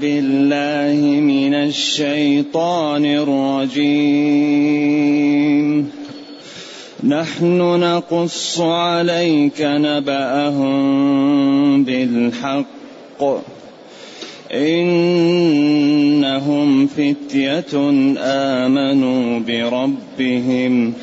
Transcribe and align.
بالله 0.00 1.20
من 1.20 1.54
الشيطان 1.54 3.04
الرجيم. 3.04 4.78
نحن 7.04 7.58
نقص 7.80 8.60
عليك 8.60 9.60
نبأهم 9.60 10.74
بالحق. 11.84 13.22
إنهم 14.52 15.66
فتية 16.86 17.90
آمنوا 18.18 19.40
بربهم. 19.40 20.94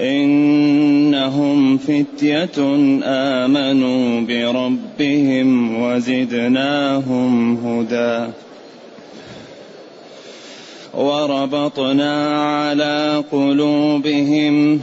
إنهم 0.00 1.78
فتية 1.78 2.76
آمنوا 3.04 4.20
بربهم 4.20 5.82
وزدناهم 5.82 7.56
هدى. 7.66 8.32
وربطنا 10.94 12.42
على 12.42 13.24
قلوبهم 13.32 14.80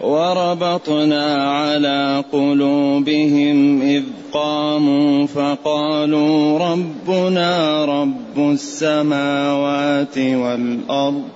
وربطنا 0.00 1.50
على 1.50 2.24
قلوبهم 2.32 3.82
إذ 3.82 4.02
قاموا 4.32 5.26
فقالوا 5.26 6.58
ربنا 6.58 7.84
رب 7.84 8.38
السماوات 8.38 10.18
والأرض. 10.18 11.35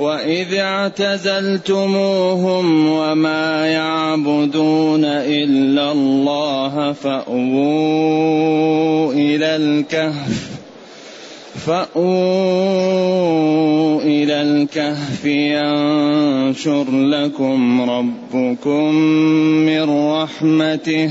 وإذ 0.00 0.54
اعتزلتموهم 0.54 1.96
وما 2.88 3.66
يعبدون 3.66 5.04
إلا 5.04 5.92
الله 5.92 6.92
فأووا 6.92 8.32
إلى 9.12 9.56
الكهف 9.56 10.50
فأووا 11.66 12.00
إلى 14.02 14.42
الكهف 14.42 15.24
ينشر 15.24 16.90
لكم 16.90 17.90
ربكم 17.90 18.94
من 19.66 20.10
رحمته 20.12 21.10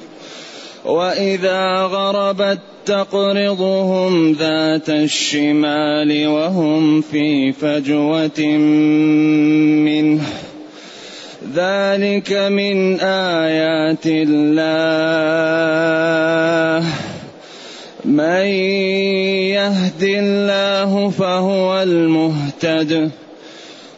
وإذا 0.91 1.81
غربت 1.81 2.59
تقرضهم 2.85 4.31
ذات 4.31 4.89
الشمال 4.89 6.27
وهم 6.27 7.01
في 7.01 7.51
فجوة 7.51 8.47
منه. 9.87 10.21
ذلك 11.55 12.33
من 12.33 12.99
آيات 12.99 14.05
الله. 14.05 15.51
من 18.05 18.45
يهد 19.55 20.03
الله 20.03 21.09
فهو 21.09 21.83
المهتد. 21.83 23.11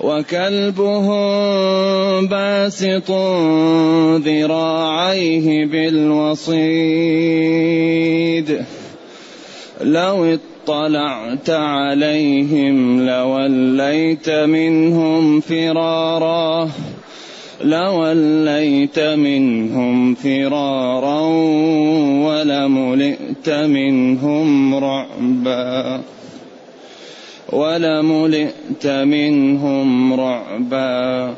وكلبهم 0.00 1.20
باسط 2.26 3.10
ذراعيه 4.26 5.66
بالوصيد 5.66 6.60
لو 9.80 10.38
اطلعت 10.68 11.50
عليهم 11.50 13.06
لوليت 13.06 14.30
منهم 14.30 15.40
فرارا 15.40 16.70
لوليت 17.64 18.98
منهم 18.98 20.14
فرارا 20.14 21.20
ولملئت 22.26 23.50
منهم 23.50 24.74
رعبا 24.74 26.00
ولملئت 27.52 28.86
منهم 28.86 30.20
رعبا. 30.20 31.36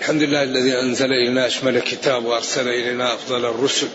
الحمد 0.00 0.22
لله 0.22 0.42
الذي 0.42 0.80
أنزل 0.80 1.12
إلينا 1.12 1.46
أشمل 1.46 1.80
كتاب 1.80 2.24
وأرسل 2.24 2.68
إلينا 2.68 3.14
أفضل 3.14 3.44
الرسل 3.44 3.88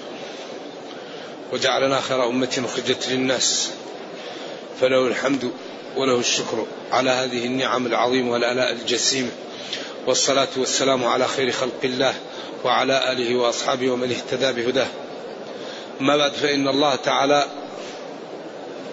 وجعلنا 1.54 2.00
خير 2.02 2.28
أمة 2.28 2.64
أخرجت 2.66 3.10
للناس. 3.12 3.72
فله 4.82 5.08
الحمد 5.08 5.52
وله 5.98 6.20
الشكر 6.20 6.66
على 6.92 7.10
هذه 7.10 7.46
النعم 7.46 7.86
العظيمة 7.86 8.32
والآلاء 8.32 8.72
الجسيمة. 8.72 9.30
والصلاة 10.08 10.48
والسلام 10.58 11.04
على 11.04 11.28
خير 11.28 11.52
خلق 11.52 11.80
الله 11.84 12.14
وعلى 12.66 13.12
آله 13.12 13.36
وأصحابه 13.36 13.92
ومن 13.92 14.12
اهتدى 14.12 14.62
بهداه. 14.62 14.88
اما 16.02 16.18
بعد 16.18 16.32
فإن 16.32 16.68
الله 16.68 16.96
تعالى 16.96 17.46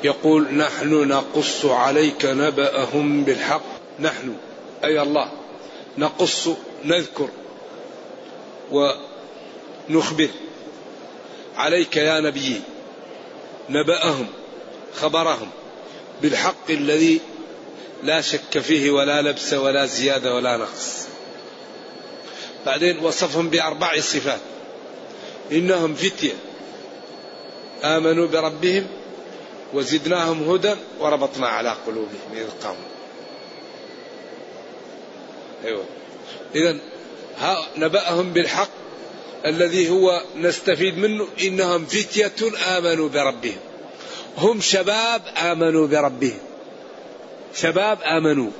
يقول 0.04 0.54
نحن 0.54 1.08
نقص 1.08 1.64
عليك 1.64 2.24
نبأهم 2.24 3.24
بالحق. 3.24 3.62
نحن 4.00 4.36
أي 4.84 5.02
الله 5.02 5.30
نقص 5.98 6.48
نذكر 6.84 7.28
ونخبر. 8.70 10.28
عليك 11.56 11.96
يا 11.96 12.20
نبي 12.20 12.60
نبأهم 13.68 14.26
خبرهم 14.94 15.48
بالحق 16.22 16.70
الذي 16.70 17.20
لا 18.02 18.20
شك 18.20 18.58
فيه 18.58 18.90
ولا 18.90 19.22
لبس 19.22 19.52
ولا 19.52 19.86
زيادة 19.86 20.34
ولا 20.34 20.56
نقص. 20.56 21.06
بعدين 22.66 22.98
وصفهم 22.98 23.48
بأربع 23.48 24.00
صفات. 24.00 24.40
إنهم 25.52 25.94
فتية. 25.94 26.32
آمنوا 27.84 28.26
بربهم 28.26 28.86
وزدناهم 29.74 30.50
هدى 30.50 30.74
وربطنا 31.00 31.48
على 31.48 31.76
قلوبهم 31.86 32.32
إذ 32.34 32.46
قاموا. 32.62 32.90
أيوة. 35.64 35.84
إذا 36.54 36.76
نبأهم 37.76 38.32
بالحق 38.32 38.68
الذي 39.46 39.90
هو 39.90 40.22
نستفيد 40.36 40.98
منه 40.98 41.26
إنهم 41.42 41.86
فتية 41.86 42.32
آمنوا 42.78 43.08
بربهم. 43.08 43.58
هم 44.38 44.60
شباب 44.60 45.22
آمنوا 45.42 45.86
بربهم. 45.86 46.38
شباب 47.54 48.02
آمنوا. 48.02 48.50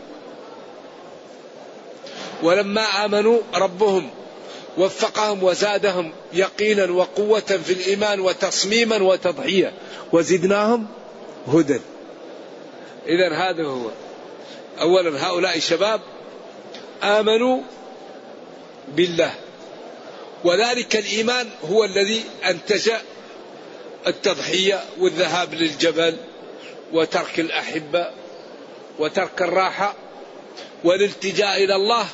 ولما 2.43 3.05
آمنوا 3.05 3.39
ربهم 3.55 4.11
وفقهم 4.79 5.45
وزادهم 5.45 6.13
يقينا 6.33 6.91
وقوة 6.93 7.41
في 7.41 7.73
الإيمان 7.73 8.21
وتصميما 8.21 9.03
وتضحية. 9.03 9.73
وزدناهم 10.13 10.87
هدى. 11.47 11.81
إذا 13.07 13.35
هذا 13.35 13.65
هو. 13.65 13.91
أولا 14.81 15.27
هؤلاء 15.27 15.57
الشباب 15.57 16.01
آمنوا 17.03 17.61
بالله. 18.89 19.35
وذلك 20.45 20.97
الإيمان 20.97 21.49
هو 21.71 21.85
الذي 21.85 22.25
أنتج 22.45 22.91
التضحية 24.07 24.85
والذهاب 24.99 25.55
للجبل 25.55 26.17
وترك 26.93 27.41
الأحبة 27.41 28.11
وترك 28.99 29.43
الراحة 29.43 29.95
والالتجاء 30.85 31.65
إلى 31.65 31.77
الله. 31.77 32.07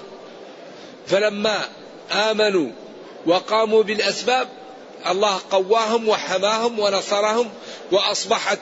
فلما 1.06 1.68
آمنوا 2.12 2.70
وقاموا 3.26 3.82
بالأسباب 3.82 4.48
الله 5.10 5.40
قواهم 5.50 6.08
وحماهم 6.08 6.78
ونصرهم 6.78 7.50
وأصبحت 7.92 8.58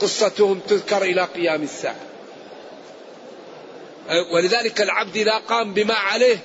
قصتهم 0.00 0.60
تذكر 0.68 1.02
إلى 1.02 1.24
قيام 1.24 1.62
الساعة. 1.62 1.96
ولذلك 4.32 4.80
العبد 4.80 5.16
إذا 5.16 5.38
قام 5.38 5.74
بما 5.74 5.94
عليه 5.94 6.38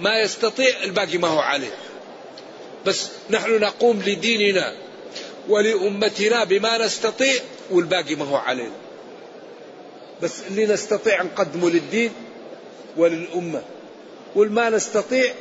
ما 0.00 0.20
يستطيع 0.20 0.82
الباقي 0.84 1.18
ما 1.18 1.28
هو 1.28 1.38
عليه. 1.38 1.74
بس 2.86 3.08
نحن 3.30 3.60
نقوم 3.60 4.02
لديننا 4.06 4.74
ولأمتنا 5.48 6.44
بما 6.44 6.78
نستطيع 6.78 7.34
والباقي 7.70 8.14
ما 8.14 8.24
هو 8.24 8.36
علينا. 8.36 8.76
بس 10.22 10.40
اللي 10.50 10.66
نستطيع 10.66 11.22
نقدمه 11.22 11.70
للدين 11.70 12.12
وللأمة. 12.96 13.62
والما 14.34 14.70
نستطيع 14.70 15.34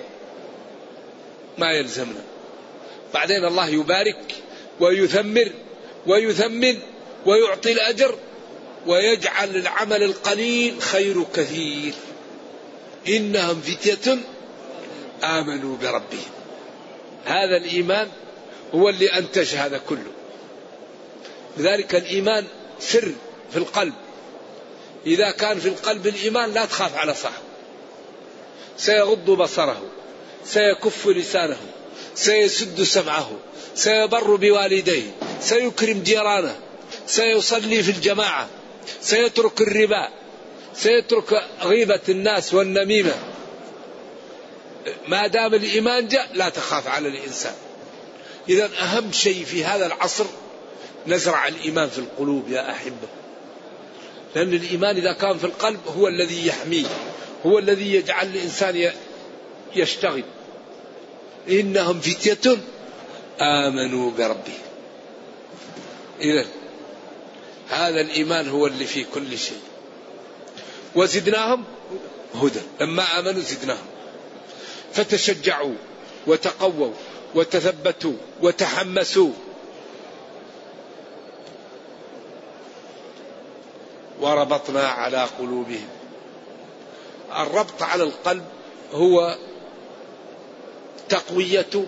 ما 1.57 1.71
يلزمنا. 1.71 2.21
بعدين 3.13 3.45
الله 3.45 3.67
يبارك 3.67 4.35
ويثمر 4.79 5.51
ويثمن 6.07 6.79
ويعطي 7.27 7.71
الأجر 7.71 8.15
ويجعل 8.87 9.55
العمل 9.55 10.03
القليل 10.03 10.81
خير 10.81 11.23
كثير. 11.35 11.93
إنهم 13.07 13.61
فتية 13.61 14.17
آمنوا 15.23 15.77
بربهم. 15.77 16.31
هذا 17.25 17.57
الإيمان 17.57 18.07
هو 18.75 18.89
اللي 18.89 19.07
أنتج 19.17 19.55
هذا 19.55 19.77
كله. 19.77 20.11
لذلك 21.57 21.95
الإيمان 21.95 22.45
سر 22.79 23.11
في 23.51 23.57
القلب. 23.57 23.93
إذا 25.05 25.31
كان 25.31 25.59
في 25.59 25.67
القلب 25.67 26.07
الإيمان 26.07 26.53
لا 26.53 26.65
تخاف 26.65 26.97
على 26.97 27.13
صاحبه 27.13 27.41
سيغض 28.77 29.25
بصره 29.25 29.81
سيكف 30.45 31.07
لسانه 31.07 31.57
سيسد 32.15 32.83
سمعه 32.83 33.31
سيبر 33.75 34.35
بوالديه 34.35 35.11
سيكرم 35.41 35.99
جيرانه 36.03 36.55
سيصلي 37.07 37.83
في 37.83 37.91
الجماعة 37.91 38.47
سيترك 39.01 39.61
الربا 39.61 40.09
سيترك 40.75 41.43
غيبة 41.61 42.01
الناس 42.09 42.53
والنميمة. 42.53 43.15
ما 45.07 45.27
دام 45.27 45.53
الإيمان 45.53 46.07
جاء 46.07 46.29
لا 46.33 46.49
تخاف 46.49 46.87
على 46.87 47.07
الإنسان. 47.07 47.53
إذا 48.49 48.69
أهم 48.81 49.11
شيء 49.11 49.43
في 49.45 49.65
هذا 49.65 49.85
العصر 49.85 50.25
نزرع 51.07 51.47
الإيمان 51.47 51.89
في 51.89 51.99
القلوب 51.99 52.49
يا 52.49 52.71
أحبة. 52.71 53.07
لأن 54.35 54.53
الإيمان 54.53 54.95
إذا 54.95 55.13
كان 55.13 55.37
في 55.37 55.43
القلب 55.43 55.79
هو 55.97 56.07
الذي 56.07 56.47
يحميه 56.47 56.85
هو 57.45 57.59
الذي 57.59 57.93
يجعل 57.93 58.27
الإنسان 58.27 58.91
يشتغل. 59.75 60.23
إنهم 61.49 61.99
فتية 61.99 62.57
آمنوا 63.41 64.11
بربهم. 64.11 64.61
إذا 66.21 66.45
هذا 67.69 68.01
الإيمان 68.01 68.49
هو 68.49 68.67
اللي 68.67 68.85
في 68.85 69.03
كل 69.03 69.37
شيء. 69.37 69.59
وزدناهم 70.95 71.63
هدى. 72.35 72.59
لما 72.81 73.19
آمنوا 73.19 73.41
زدناهم. 73.41 73.85
فتشجعوا 74.93 75.75
وتقووا 76.27 76.91
وتثبتوا 77.35 78.13
وتحمسوا. 78.41 79.31
وربطنا 84.21 84.87
على 84.87 85.27
قلوبهم. 85.39 85.87
الربط 87.35 87.83
على 87.83 88.03
القلب 88.03 88.45
هو 88.91 89.37
تقويته 91.09 91.85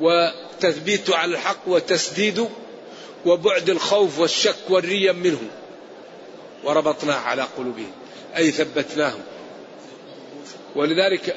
وتثبيته 0.00 1.16
على 1.16 1.32
الحق 1.32 1.58
وتسديده 1.66 2.48
وبعد 3.26 3.70
الخوف 3.70 4.18
والشك 4.18 4.56
والريم 4.68 5.16
منه 5.16 5.40
وربطنا 6.64 7.14
على 7.14 7.42
قلوبهم 7.42 7.92
أي 8.36 8.50
ثبتناهم. 8.50 9.22
ولذلك 10.76 11.36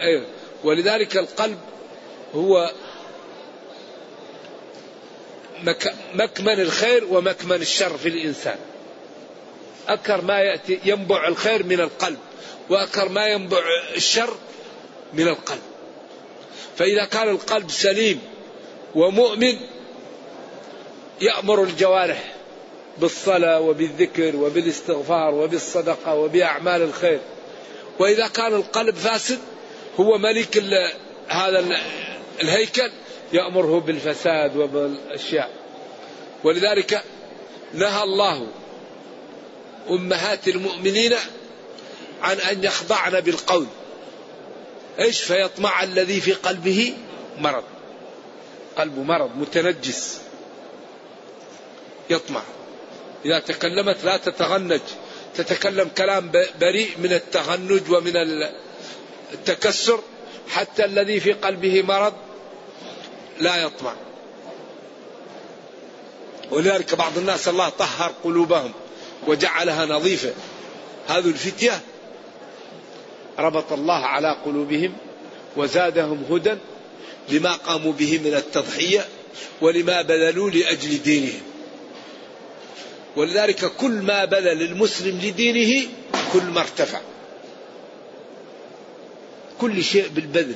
ولذلك 0.63 1.17
القلب 1.17 1.57
هو 2.35 2.71
مكمن 6.13 6.59
الخير 6.61 7.05
ومكمن 7.09 7.61
الشر 7.61 7.97
في 7.97 8.09
الإنسان. 8.09 8.57
أكثر 9.87 10.21
ما 10.21 10.39
يأتي 10.39 10.79
ينبع 10.85 11.27
الخير 11.27 11.63
من 11.63 11.79
القلب 11.81 12.17
وأكثر 12.69 13.09
ما 13.09 13.27
ينبع 13.27 13.61
الشر 13.95 14.35
من 15.13 15.27
القلب. 15.27 15.61
فإذا 16.77 17.05
كان 17.05 17.29
القلب 17.29 17.71
سليم 17.71 18.21
ومؤمن 18.95 19.59
يأمر 21.21 21.63
الجوارح 21.63 22.35
بالصلاة 22.97 23.59
وبالذكر 23.59 24.35
وبالاستغفار 24.35 25.33
وبالصدقة 25.33 26.15
وبأعمال 26.15 26.81
الخير. 26.81 27.19
وإذا 27.99 28.27
كان 28.27 28.53
القلب 28.53 28.95
فاسد 28.95 29.39
هو 29.99 30.17
ملك 30.17 30.57
هذا 31.27 31.81
الهيكل 32.41 32.91
يأمره 33.33 33.79
بالفساد 33.79 34.57
وبالأشياء. 34.57 35.49
ولذلك 36.43 37.03
نهى 37.73 38.03
الله 38.03 38.47
أمهات 39.89 40.47
المؤمنين 40.47 41.13
عن 42.21 42.37
أن 42.37 42.63
يخضعن 42.63 43.19
بالقول. 43.19 43.65
إيش؟ 44.99 45.21
فيطمع 45.21 45.83
الذي 45.83 46.21
في 46.21 46.33
قلبه 46.33 46.93
مرض. 47.37 47.63
قلبه 48.77 49.03
مرض 49.03 49.29
متنجس. 49.37 50.21
يطمع. 52.09 52.41
إذا 53.25 53.39
تكلمت 53.39 54.03
لا 54.03 54.17
تتغنج. 54.17 54.81
تتكلم 55.35 55.89
كلام 55.97 56.31
بريء 56.61 56.91
من 56.97 57.13
التغنج 57.13 57.91
ومن 57.91 58.13
التكسر. 59.33 59.99
حتى 60.49 60.85
الذي 60.85 61.19
في 61.19 61.33
قلبه 61.33 61.81
مرض 61.81 62.13
لا 63.39 63.63
يطمع. 63.63 63.93
ولذلك 66.51 66.95
بعض 66.95 67.17
الناس 67.17 67.47
الله 67.47 67.69
طهر 67.69 68.11
قلوبهم 68.23 68.71
وجعلها 69.27 69.85
نظيفة. 69.85 70.33
هذه 71.07 71.27
الفتية 71.27 71.81
ربط 73.39 73.71
الله 73.71 74.05
على 74.05 74.35
قلوبهم 74.45 74.93
وزادهم 75.57 76.25
هدى 76.31 76.55
لما 77.29 77.53
قاموا 77.53 77.93
به 77.93 78.17
من 78.17 78.33
التضحية 78.33 79.05
ولما 79.61 80.01
بذلوا 80.01 80.49
لأجل 80.49 81.01
دينهم. 81.03 81.41
ولذلك 83.15 83.65
كل 83.65 83.91
ما 83.91 84.25
بذل 84.25 84.61
المسلم 84.61 85.17
لدينه 85.17 85.87
كل 86.33 86.43
ما 86.43 86.61
ارتفع. 86.61 86.99
كل 89.61 89.83
شيء 89.83 90.07
بالبذل. 90.07 90.55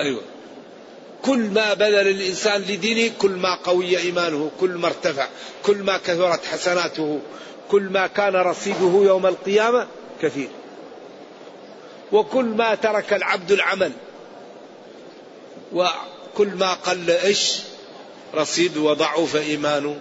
أيوة. 0.00 0.22
كل 1.22 1.38
ما 1.38 1.74
بذل 1.74 2.08
الإنسان 2.08 2.60
لدينه 2.60 3.14
كل 3.18 3.30
ما 3.30 3.54
قوي 3.54 3.98
إيمانه 3.98 4.50
كل 4.60 4.70
ما 4.70 4.86
ارتفع 4.86 5.28
كل 5.62 5.76
ما 5.76 5.96
كثرت 5.96 6.44
حسناته 6.44 7.20
كل 7.70 7.82
ما 7.82 8.06
كان 8.06 8.36
رصيده 8.36 9.02
يوم 9.04 9.26
القيامة 9.26 9.86
كثير. 10.22 10.48
وكل 12.12 12.44
ما 12.44 12.74
ترك 12.74 13.12
العبد 13.12 13.52
العمل 13.52 13.92
وكل 15.72 16.48
ما 16.48 16.74
قل 16.74 17.10
إيش؟ 17.10 17.58
رصيد 18.34 18.76
وضعف 18.76 19.36
إيمانه 19.36 20.00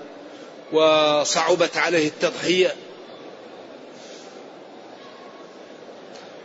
وصعبت 0.74 1.78
عليه 1.78 2.08
التضحية 2.08 2.76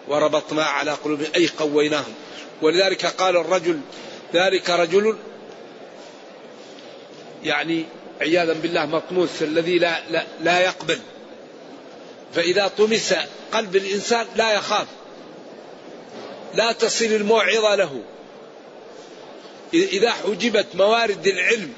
وربطنا 0.08 0.64
على 0.64 0.90
قلوبهم 0.90 1.28
أي 1.34 1.48
قويناهم. 1.58 2.14
ولذلك 2.62 3.06
قال 3.06 3.36
الرجل 3.36 3.80
ذلك 4.34 4.70
رجل 4.70 5.16
يعني 7.44 7.84
عياذا 8.20 8.52
بالله 8.52 8.86
مطموس 8.86 9.42
الذي 9.42 9.78
لا, 9.78 10.00
لا, 10.10 10.24
لا 10.40 10.60
يقبل. 10.60 10.98
فإذا 12.34 12.68
طمس 12.78 13.14
قلب 13.52 13.76
الإنسان 13.76 14.26
لا 14.36 14.52
يخاف 14.52 14.86
لا 16.54 16.72
تصل 16.72 17.04
الموعظة 17.04 17.74
له. 17.74 18.02
إذا 19.74 20.10
حجبت 20.10 20.66
موارد 20.74 21.26
العلم 21.26 21.72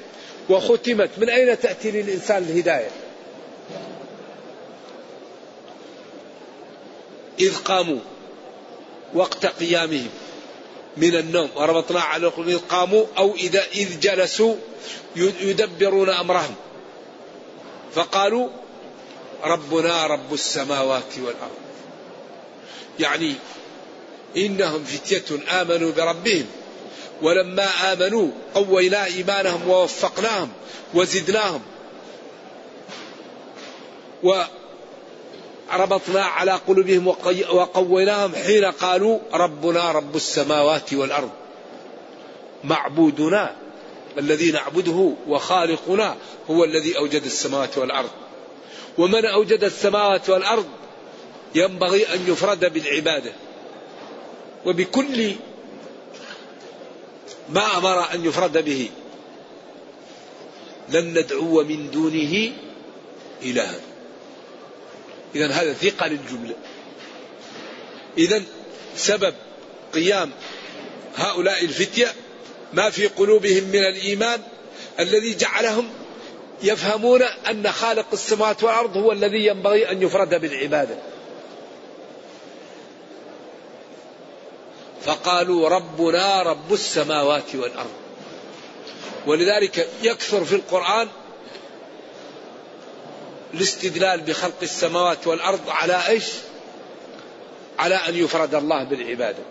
وختمت 0.49 1.09
من 1.17 1.29
أين 1.29 1.59
تأتي 1.59 1.91
للإنسان 1.91 2.43
الهداية؟ 2.43 2.89
إذ 7.39 7.57
قاموا 7.57 7.99
وقت 9.13 9.45
قيامهم 9.45 10.09
من 10.97 11.15
النوم. 11.15 11.49
وربطنا 11.55 12.01
على 12.01 12.31
إذ 12.37 12.57
قاموا 12.57 13.05
أو 13.17 13.35
إذا 13.35 13.63
إذ 13.75 13.99
جلسوا 13.99 14.55
يدبرون 15.15 16.09
أمرهم. 16.09 16.55
فقالوا 17.95 18.49
ربنا 19.43 20.07
رب 20.07 20.33
السماوات 20.33 21.17
والأرض. 21.17 21.59
يعني 22.99 23.33
إنهم 24.37 24.83
فتية 24.83 25.61
آمنوا 25.61 25.91
بربهم. 25.91 26.45
ولما 27.21 27.93
آمنوا 27.93 28.27
قوينا 28.55 29.05
إيمانهم 29.05 29.69
ووفقناهم 29.69 30.49
وزدناهم 30.93 31.61
وربطنا 34.23 36.23
على 36.23 36.51
قلوبهم 36.51 37.07
وقويناهم 37.51 38.35
حين 38.35 38.65
قالوا 38.65 39.19
ربنا 39.33 39.91
رب 39.91 40.15
السماوات 40.15 40.93
والأرض 40.93 41.29
معبودنا 42.63 43.55
الذي 44.17 44.51
نعبده 44.51 45.13
وخالقنا 45.27 46.15
هو 46.49 46.63
الذي 46.63 46.97
أوجد 46.97 47.23
السماوات 47.23 47.77
والأرض 47.77 48.09
ومن 48.97 49.25
أوجد 49.25 49.63
السماوات 49.63 50.29
والأرض 50.29 50.65
ينبغي 51.55 52.13
أن 52.13 52.25
يفرد 52.27 52.73
بالعبادة 52.73 53.31
وبكل 54.65 55.31
ما 57.49 57.77
أمر 57.77 58.13
أن 58.13 58.25
يفرد 58.25 58.57
به. 58.57 58.89
لن 60.89 61.19
ندعو 61.19 61.63
من 61.63 61.91
دونه 61.91 62.51
إلها. 63.43 63.79
إذا 65.35 65.47
هذا 65.47 65.73
ثقة 65.73 66.07
للجملة. 66.07 66.55
إذا 68.17 68.43
سبب 68.95 69.33
قيام 69.93 70.31
هؤلاء 71.15 71.65
الفتية 71.65 72.13
ما 72.73 72.89
في 72.89 73.07
قلوبهم 73.07 73.63
من 73.63 73.79
الإيمان 73.79 74.41
الذي 74.99 75.33
جعلهم 75.35 75.89
يفهمون 76.63 77.21
أن 77.21 77.71
خالق 77.71 78.05
السماوات 78.13 78.63
والأرض 78.63 78.97
هو 78.97 79.11
الذي 79.11 79.45
ينبغي 79.45 79.91
أن 79.91 80.01
يفرد 80.01 80.41
بالعبادة. 80.41 80.95
فقالوا 85.09 85.69
ربنا 85.69 86.41
رب 86.41 86.73
السماوات 86.73 87.55
والأرض. 87.55 87.91
ولذلك 89.27 89.89
يكثر 90.03 90.45
في 90.45 90.55
القرآن 90.55 91.07
الاستدلال 93.53 94.21
بخلق 94.21 94.57
السماوات 94.61 95.27
والأرض 95.27 95.59
على 95.69 96.07
إيش؟ 96.07 96.23
على 97.79 97.95
أن 97.95 98.15
يفرد 98.15 98.55
الله 98.55 98.83
بالعبادة. 98.83 99.43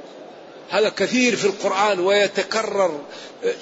هذا 0.71 0.89
كثير 0.89 1.37
في 1.37 1.45
القرآن 1.45 2.01
ويتكرر 2.01 3.01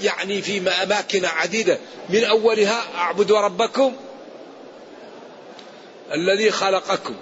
يعني 0.02 0.42
في 0.42 0.70
أماكن 0.70 1.24
عديدة. 1.24 1.78
من 2.08 2.24
أولها 2.24 2.82
اعبدوا 2.94 3.40
ربكم 3.40 3.96
الذي 6.12 6.50
خلقكم 6.50 7.14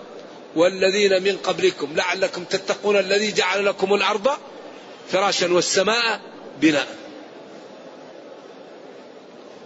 والذين 0.56 1.22
من 1.22 1.36
قبلكم. 1.36 1.96
لعلكم 1.96 2.44
تتقون 2.44 2.96
الذي 2.96 3.32
جعل 3.32 3.66
لكم 3.66 3.94
الأرض 3.94 4.28
فراشا 5.12 5.52
والسماء 5.52 6.20
بناء. 6.60 6.88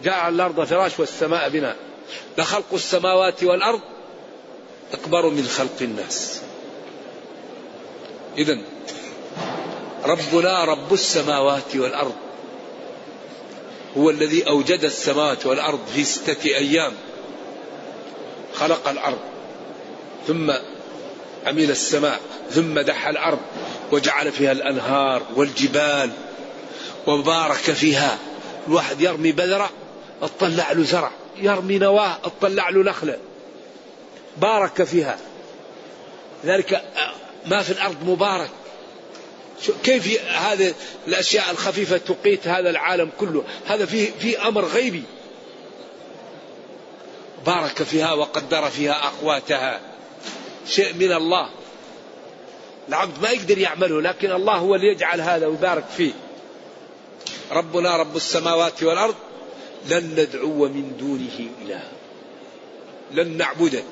جعل 0.05 0.35
الأرض 0.35 0.65
فراش 0.65 1.01
والسماء 1.01 1.49
بناء. 1.49 1.77
لخلق 2.39 2.75
السماوات 2.75 3.45
والأرض 3.45 3.81
أكبر 4.93 5.29
من 5.29 5.49
خلق 5.49 5.77
الناس. 5.81 6.41
إذا 8.39 8.59
ربنا 10.05 10.65
رب 10.65 10.93
السماوات 10.93 11.77
والأرض. 11.77 12.15
هو 13.97 14.11
الذي 14.11 14.49
أوجد 14.49 14.85
السماوات 14.85 15.47
والأرض 15.47 15.81
في 15.95 16.05
ستة 16.05 16.45
أيام. 16.45 16.93
خلق 18.55 18.89
الأرض. 18.89 19.19
ثم 20.27 20.53
عمل 21.49 21.71
السماء 21.71 22.21
ثم 22.51 22.81
دح 22.81 23.07
الأرض 23.09 23.39
وجعل 23.93 24.33
فيها 24.33 24.53
الأنهار 24.53 25.23
والجبال 25.37 26.11
وبارك 27.07 27.57
فيها. 27.57 28.19
الواحد 28.69 29.01
يرمي 29.01 29.33
بذرة 29.33 29.71
اطلع 30.23 30.73
له 30.73 30.83
زرع. 30.83 31.11
يرمي 31.37 31.79
نواة 31.79 32.19
اطلع 32.25 32.69
له 32.69 32.83
نخلة. 32.83 33.19
بارك 34.37 34.83
فيها. 34.83 35.19
ذلك 36.45 36.83
ما 37.47 37.63
في 37.63 37.71
الأرض 37.71 37.97
مبارك. 38.07 38.51
كيف 39.85 40.23
هذه 40.23 40.75
الأشياء 41.09 41.51
الخفيفة 41.51 41.99
تقيت 41.99 42.49
هذا 42.49 42.71
العالم 42.71 43.11
كله؟ 43.21 43.45
هذا 43.67 43.87
فيه, 43.87 44.11
فيه 44.21 44.49
أمر 44.49 44.65
غيبي. 44.65 45.03
بارك 47.47 47.83
فيها 47.83 48.13
وقدر 48.13 48.71
فيها 48.71 49.07
أقواتها. 49.07 49.81
شيء 50.69 50.95
من 50.95 51.13
الله. 51.13 51.51
العبد 52.89 53.23
ما 53.23 53.31
يقدر 53.31 53.59
يعمله 53.59 54.01
لكن 54.01 54.33
الله 54.33 54.55
هو 54.55 54.75
اللي 54.75 54.87
يجعل 54.87 55.21
هذا 55.21 55.47
ويبارك 55.47 55.85
فيه. 55.97 56.13
ربنا 57.53 57.97
رب 57.97 58.17
السماوات 58.17 58.83
والأرض 58.83 59.15
لن 59.89 60.05
ندعو 60.21 60.69
من 60.69 60.97
دونه 60.99 61.51
إلها. 61.63 61.93
لن 63.13 63.37
نعبد 63.37 63.85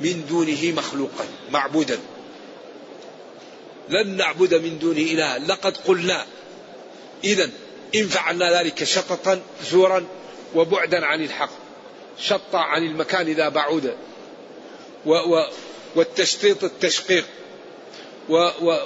من 0.00 0.26
دونه 0.28 0.72
مخلوقا 0.76 1.24
معبودا. 1.52 1.98
لن 3.88 4.16
نعبد 4.16 4.54
من 4.54 4.78
دونه 4.78 5.00
إلها. 5.00 5.38
لقد 5.38 5.76
قلنا 5.76 6.26
إذا 7.24 7.50
إن 7.94 8.06
فعلنا 8.06 8.62
ذلك 8.62 8.84
شططا 8.84 9.40
زورا 9.70 10.04
وبعدا 10.54 11.06
عن 11.06 11.24
الحق. 11.24 11.50
شط 12.18 12.54
عن 12.54 12.82
المكان 12.82 13.26
إذا 13.26 13.48
بعود 13.48 13.94
و 15.06 15.10
و 15.10 15.46
والتشطيط 15.96 16.64
التشقيق. 16.64 17.24
و 18.28 18.34
و 18.36 18.78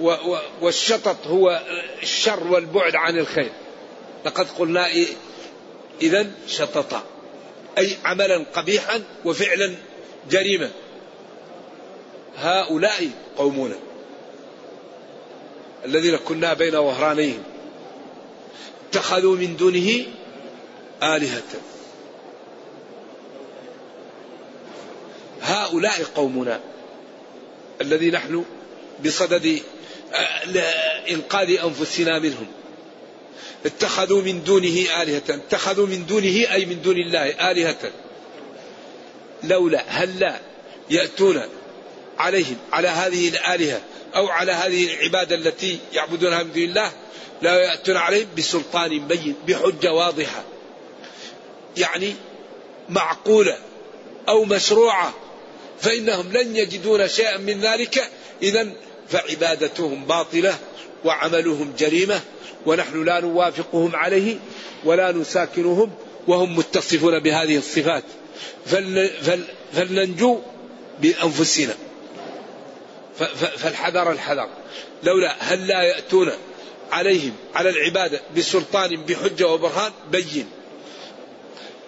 و 0.00 0.10
و 0.10 0.38
والشطط 0.60 1.26
هو 1.26 1.60
الشر 2.02 2.46
والبعد 2.46 2.96
عن 2.96 3.18
الخير. 3.18 3.52
لقد 4.26 4.48
قلنا 4.58 4.88
إذا 6.02 6.30
شطط. 6.48 7.02
أي 7.78 7.96
عملا 8.04 8.44
قبيحا 8.54 9.02
وفعلا 9.24 9.74
جريمة 10.30 10.70
هؤلاء 12.36 13.10
قومنا 13.36 13.76
الذين 15.84 16.16
كنا 16.16 16.54
بين 16.54 16.72
ظهرانيهم 16.72 17.42
اتخذوا 18.90 19.36
من 19.36 19.56
دونه 19.56 20.06
آلهة. 21.02 21.73
هؤلاء 25.44 26.02
قومنا 26.14 26.60
الذي 27.80 28.10
نحن 28.10 28.44
بصدد 29.04 29.60
آه، 30.14 31.10
إنقاذ 31.10 31.58
أنفسنا 31.64 32.18
منهم. 32.18 32.46
اتخذوا 33.66 34.22
من 34.22 34.44
دونه 34.44 35.02
آلهة. 35.02 35.22
اتخذوا 35.28 35.86
من 35.86 36.06
دونه 36.06 36.52
أي 36.52 36.64
من 36.64 36.82
دون 36.82 36.96
الله 36.96 37.50
آلهة. 37.50 37.90
لولا 39.42 39.84
هل 39.86 40.18
لا 40.18 40.38
يأتون 40.90 41.42
عليهم 42.18 42.56
على 42.72 42.88
هذه 42.88 43.28
الآلهة 43.28 43.80
أو 44.16 44.28
على 44.28 44.52
هذه 44.52 44.94
العبادة 44.94 45.36
التي 45.36 45.78
يعبدونها 45.92 46.42
من 46.42 46.52
دون 46.52 46.62
الله؟ 46.62 46.92
لا 47.42 47.54
يأتون 47.54 47.96
عليهم 47.96 48.28
بسلطان 48.38 49.08
بين 49.08 49.34
بحجة 49.48 49.92
واضحة. 49.92 50.44
يعني 51.76 52.14
معقولة 52.88 53.58
أو 54.28 54.44
مشروعة 54.44 55.14
فإنهم 55.80 56.32
لن 56.32 56.56
يجدون 56.56 57.08
شيئا 57.08 57.36
من 57.36 57.60
ذلك. 57.60 58.10
إذا 58.42 58.68
فعبادتهم 59.08 60.04
باطلة 60.04 60.58
وعملهم 61.04 61.72
جريمة 61.78 62.20
ونحن 62.66 63.04
لا 63.04 63.20
نوافقهم 63.20 63.96
عليه 63.96 64.36
ولا 64.84 65.12
نساكنهم 65.12 65.90
وهم 66.26 66.56
متصفون 66.56 67.18
بهذه 67.18 67.56
الصفات. 67.56 68.04
فلننجو 69.72 70.38
بأنفسنا. 71.00 71.74
فالحذر 73.56 74.12
الحذر. 74.12 74.48
لولا 75.02 75.36
هل 75.38 75.66
لا 75.66 75.82
يأتون 75.82 76.32
عليهم 76.92 77.32
على 77.54 77.70
العبادة 77.70 78.20
بسلطان 78.36 78.96
بحجة 78.96 79.48
وبرهان؟ 79.48 79.92
بين. 80.10 80.46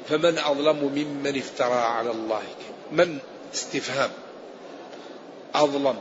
فمن 0.09 0.39
أظلم 0.39 0.77
ممن 0.77 1.39
افترى 1.39 1.75
على 1.75 2.11
الله 2.11 2.43
من 2.93 3.19
استفهام. 3.57 4.11
أظلم. 5.55 5.97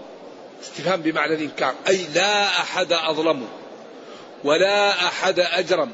استفهام 0.63 1.01
بمعنى 1.01 1.33
الإنكار. 1.33 1.75
أي 1.88 2.05
لا 2.13 2.47
أحد 2.47 2.93
أظلم 2.93 3.47
ولا 4.43 4.89
أحد 5.07 5.39
أجرم 5.39 5.91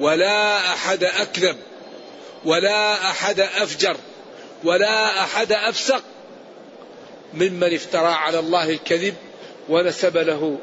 ولا 0.00 0.56
أحد 0.72 1.04
أكذب 1.04 1.56
ولا 2.44 3.10
أحد 3.10 3.40
أفجر 3.40 3.96
ولا 4.64 5.22
أحد 5.22 5.52
أفسق. 5.52 6.02
ممن 7.34 7.74
افترى 7.74 8.06
على 8.06 8.38
الله 8.38 8.70
الكذب 8.70 9.14
ونسب 9.68 10.16
له 10.16 10.58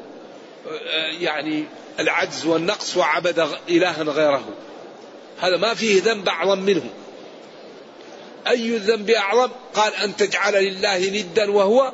يعني 1.20 1.64
العجز 2.00 2.46
والنقص 2.46 2.96
وعبد 2.96 3.48
إلها 3.68 4.02
غيره. 4.02 4.44
هذا 5.40 5.56
ما 5.56 5.74
فيه 5.74 6.02
ذنب 6.02 6.28
أعظم 6.28 6.58
منه. 6.58 6.90
أي 8.48 8.76
الذنب 8.76 9.10
أعظم؟ 9.10 9.50
قال 9.74 9.94
أن 9.94 10.16
تجعل 10.16 10.64
لله 10.64 11.10
ندا 11.10 11.50
وهو 11.50 11.92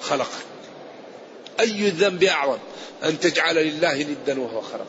خلقك. 0.00 0.28
أي 1.60 1.88
الذنب 1.88 2.24
أعظم؟ 2.24 2.58
أن 3.04 3.20
تجعل 3.20 3.56
لله 3.56 4.02
ندا 4.02 4.40
وهو 4.40 4.60
خلقك. 4.60 4.86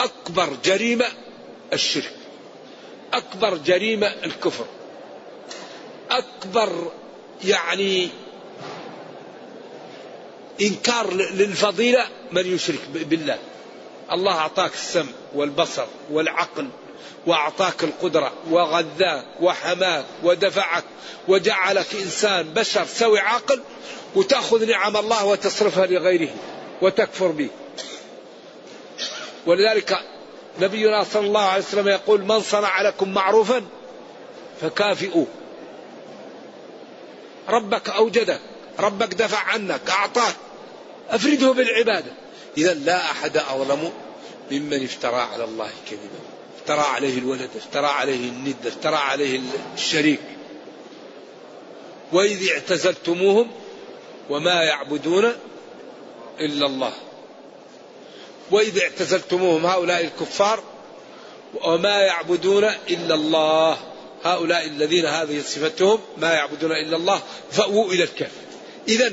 أكبر 0.00 0.48
جريمة 0.64 1.06
الشرك. 1.72 2.12
أكبر 3.12 3.56
جريمة 3.56 4.06
الكفر. 4.06 4.66
أكبر 6.10 6.92
يعني 7.44 8.08
إنكار 10.60 11.14
للفضيلة 11.14 12.06
من 12.32 12.54
يشرك 12.54 12.80
بالله. 12.94 13.38
الله 14.12 14.32
أعطاك 14.32 14.74
السمع 14.74 15.12
والبصر 15.34 15.86
والعقل 16.10 16.68
وأعطاك 17.26 17.84
القدرة 17.84 18.32
وغذاك 18.50 19.24
وحماك 19.40 20.04
ودفعك 20.22 20.84
وجعلك 21.28 21.86
إنسان 21.94 22.52
بشر 22.54 22.86
سوي 22.86 23.20
عاقل 23.20 23.60
وتأخذ 24.14 24.66
نعم 24.66 24.96
الله 24.96 25.24
وتصرفها 25.24 25.86
لغيره 25.86 26.30
وتكفر 26.82 27.28
به. 27.28 27.48
ولذلك 29.46 29.98
نبينا 30.60 31.04
صلى 31.04 31.26
الله 31.26 31.40
عليه 31.40 31.62
وسلم 31.62 31.88
يقول 31.88 32.24
من 32.24 32.40
صنع 32.40 32.82
لكم 32.82 33.14
معروفا 33.14 33.62
فكافئوه. 34.60 35.26
ربك 37.48 37.88
أوجدك 37.88 38.40
ربك 38.78 39.14
دفع 39.14 39.38
عنك 39.38 39.90
أعطاك. 39.90 40.34
أفرده 41.10 41.52
بالعبادة. 41.52 42.12
إذا 42.58 42.74
لا 42.74 43.10
أحد 43.10 43.36
أظلم 43.36 43.92
ممن 44.50 44.84
افترى 44.84 45.20
على 45.20 45.44
الله 45.44 45.70
كذبا. 45.90 46.37
افترى 46.68 46.86
عليه 46.86 47.18
الولد 47.18 47.50
افترى 47.56 47.86
عليه 47.86 48.28
الند 48.28 48.66
افترى 48.66 48.96
عليه 48.96 49.40
الشريك. 49.74 50.20
وإذ 52.12 52.48
اعتزلتموهم 52.48 53.50
وما 54.30 54.62
يعبدون 54.62 55.32
إلا 56.40 56.66
الله. 56.66 56.92
وإذ 58.50 58.78
اعتزلتموهم 58.78 59.66
هؤلاء 59.66 60.04
الكفار 60.04 60.62
وما 61.64 62.00
يعبدون 62.00 62.64
إلا 62.64 63.14
الله. 63.14 63.78
هؤلاء 64.24 64.66
الذين 64.66 65.06
هذه 65.06 65.40
صفتهم 65.40 66.00
ما 66.16 66.32
يعبدون 66.32 66.72
إلا 66.72 66.96
الله 66.96 67.22
فأووا 67.50 67.92
إلى 67.92 68.02
الكهف. 68.02 68.32
إذا 68.88 69.12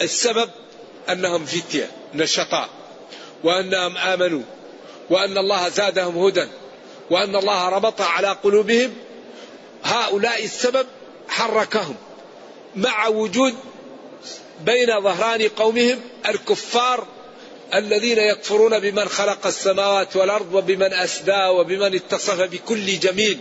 السبب 0.00 0.50
أنهم 1.08 1.44
فتية 1.44 1.90
نشطاء 2.14 2.68
وأنهم 3.44 3.96
آمنوا 3.96 4.42
وأن 5.10 5.38
الله 5.38 5.68
زادهم 5.68 6.18
هدى. 6.18 6.46
وأن 7.10 7.36
الله 7.36 7.68
ربط 7.68 8.00
على 8.00 8.28
قلوبهم 8.28 8.94
هؤلاء 9.84 10.44
السبب 10.44 10.86
حركهم 11.28 11.94
مع 12.76 13.08
وجود 13.08 13.54
بين 14.64 15.00
ظهران 15.00 15.48
قومهم 15.48 16.00
الكفار 16.28 17.06
الذين 17.74 18.18
يكفرون 18.18 18.78
بمن 18.78 19.08
خلق 19.08 19.46
السماوات 19.46 20.16
والأرض 20.16 20.54
وبمن 20.54 20.92
أسدى 20.92 21.44
وبمن 21.46 21.94
اتصف 21.94 22.40
بكل 22.40 22.98
جميل 22.98 23.38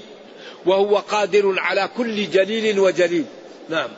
وهو 0.65 0.97
قادر 0.97 1.59
على 1.59 1.89
كل 1.97 2.29
جليل 2.31 2.79
وجليل. 2.79 3.25
نعم. 3.69 3.89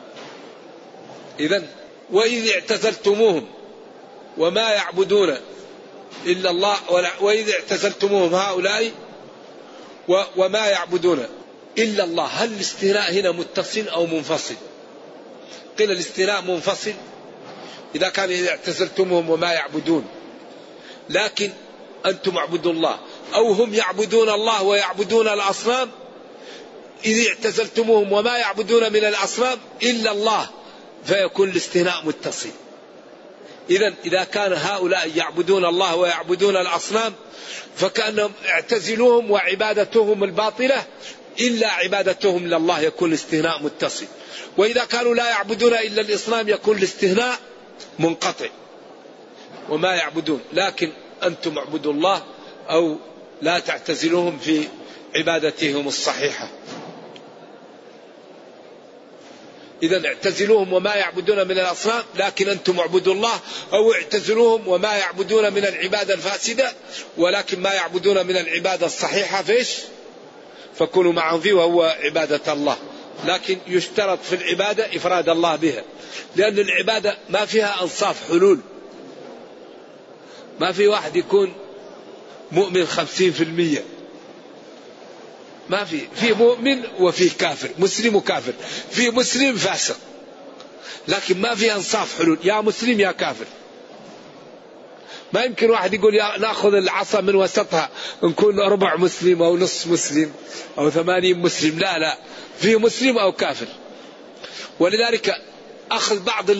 اذا 1.40 1.62
وإذ 2.10 2.50
اعتزلتموهم 2.50 3.46
وما 4.38 4.70
يعبدون 4.70 5.36
إلا 6.26 6.50
الله 6.50 6.76
وإذ 7.20 7.50
اعتزلتموهم 7.50 8.34
هؤلاء 8.34 8.90
وما 10.36 10.66
يعبدون 10.66 11.26
إلا 11.78 12.04
الله. 12.04 12.24
هل 12.24 12.52
الاستثناء 12.52 13.12
هنا 13.12 13.30
متصل 13.32 13.88
أو 13.88 14.06
منفصل؟ 14.06 14.54
قيل 15.78 15.90
الاستثناء 15.90 16.42
منفصل. 16.42 16.92
إذا 17.94 18.08
كان 18.08 18.30
اذا 18.30 18.50
اعتزلتموهم 18.50 19.30
وما 19.30 19.52
يعبدون 19.52 20.04
لكن 21.10 21.50
أنتم 22.06 22.36
اعبدوا 22.36 22.72
الله. 22.72 22.98
أو 23.34 23.52
هم 23.52 23.74
يعبدون 23.74 24.28
الله 24.28 24.62
ويعبدون 24.62 25.28
الأصنام 25.28 25.90
إذ 27.04 27.26
اعتزلتموهم 27.28 28.12
وما 28.12 28.38
يعبدون 28.38 28.92
من 28.92 29.04
الأصنام 29.04 29.58
إلا 29.82 30.12
الله 30.12 30.48
فيكون 31.04 31.50
الاستثناء 31.50 32.02
متصل. 32.04 32.50
إذا 33.70 33.94
إذا 34.06 34.24
كان 34.24 34.52
هؤلاء 34.52 35.10
يعبدون 35.16 35.64
الله 35.64 35.96
ويعبدون 35.96 36.56
الأصنام 36.56 37.14
فكأنهم 37.76 38.32
اعتزلوهم 38.48 39.30
وعبادتهم 39.30 40.24
الباطلة 40.24 40.84
إلا 41.40 41.68
عبادتهم 41.68 42.46
لله 42.46 42.80
يكون 42.80 43.08
الاستثناء 43.08 43.62
متصل. 43.62 44.06
وإذا 44.56 44.84
كانوا 44.84 45.14
لا 45.14 45.28
يعبدون 45.30 45.74
إلا 45.74 46.00
الإصنام 46.00 46.48
يكون 46.48 46.78
الاستثناء 46.78 47.38
منقطع. 47.98 48.48
وما 49.68 49.94
يعبدون 49.94 50.40
لكن 50.52 50.92
أنتم 51.22 51.58
اعبدوا 51.58 51.92
الله 51.92 52.22
أو 52.70 52.96
لا 53.42 53.58
تعتزلوهم 53.58 54.38
في 54.38 54.64
عبادتهم 55.16 55.88
الصحيحة. 55.88 56.48
إذا 59.82 60.06
اعتزلوهم 60.06 60.72
وما 60.72 60.94
يعبدون 60.94 61.48
من 61.48 61.58
الأصنام 61.58 62.02
لكن 62.16 62.48
أنتم 62.48 62.80
اعبدوا 62.80 63.14
الله 63.14 63.40
أو 63.72 63.92
اعتزلوهم 63.92 64.68
وما 64.68 64.94
يعبدون 64.94 65.52
من 65.52 65.64
العبادة 65.64 66.14
الفاسدة 66.14 66.72
ولكن 67.16 67.60
ما 67.60 67.72
يعبدون 67.72 68.26
من 68.26 68.36
العبادة 68.36 68.86
الصحيحة 68.86 69.42
فيش 69.42 69.68
فكونوا 70.74 71.12
معهم 71.12 71.40
فيه 71.40 71.52
وهو 71.52 71.96
عبادة 72.00 72.52
الله. 72.52 72.76
لكن 73.24 73.58
يشترط 73.66 74.18
في 74.22 74.34
العبادة 74.34 74.96
إفراد 74.96 75.28
الله 75.28 75.56
بها. 75.56 75.82
لأن 76.36 76.58
العبادة 76.58 77.18
ما 77.28 77.44
فيها 77.44 77.82
أنصاف 77.82 78.28
حلول. 78.28 78.60
ما 80.60 80.72
في 80.72 80.86
واحد 80.86 81.16
يكون 81.16 81.52
مؤمن 82.52 82.86
خمسين 82.86 83.32
في 83.32 83.44
المية. 83.44 83.84
ما 85.70 85.84
في 85.84 86.00
في 86.20 86.32
مؤمن 86.32 86.82
وفي 87.00 87.28
كافر 87.28 87.68
مسلم 87.78 88.16
وكافر 88.16 88.52
في 88.90 89.10
مسلم 89.10 89.56
فاسق. 89.56 89.96
لكن 91.08 91.40
ما 91.40 91.54
في 91.54 91.72
أنصاف 91.74 92.18
حلول 92.18 92.38
يا 92.44 92.60
مسلم 92.60 93.00
يا 93.00 93.12
كافر. 93.12 93.44
ما 95.32 95.42
يمكن 95.42 95.70
واحد 95.70 95.94
يقول 95.94 96.14
يا 96.14 96.38
نأخذ 96.38 96.74
العصا 96.74 97.20
من 97.20 97.34
وسطها 97.34 97.88
نكون 98.22 98.60
ربع 98.60 98.96
مسلم 98.96 99.42
أو 99.42 99.56
نص 99.56 99.86
مسلم 99.86 100.32
أو 100.78 100.90
ثمانين 100.90 101.38
مسلم. 101.38 101.78
لا 101.78 101.98
لا. 101.98 102.18
في 102.60 102.76
مسلم 102.76 103.18
أو 103.18 103.32
كافر. 103.32 103.66
ولذلك 104.80 105.34
أخذ 105.90 106.22
بعض 106.22 106.50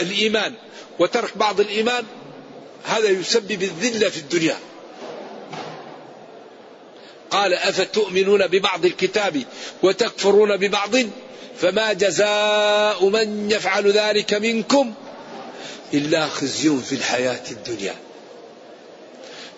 الإيمان 0.00 0.54
وترك 0.98 1.36
بعض 1.38 1.60
الإيمان 1.60 2.04
هذا 2.84 3.08
يسبب 3.08 3.62
الذلة 3.62 4.08
في 4.08 4.16
الدنيا. 4.16 4.56
قال 7.32 7.54
أفتؤمنون 7.54 8.46
ببعض 8.46 8.84
الكتاب 8.84 9.42
وتكفرون 9.82 10.56
ببعض؟ 10.56 10.90
فما 11.56 11.92
جزاء 11.92 13.08
من 13.08 13.50
يفعل 13.50 13.92
ذلك 13.92 14.34
منكم 14.34 14.94
إلا 15.94 16.26
خزي 16.26 16.76
في 16.76 16.94
الحياة 16.94 17.50
الدنيا. 17.50 17.94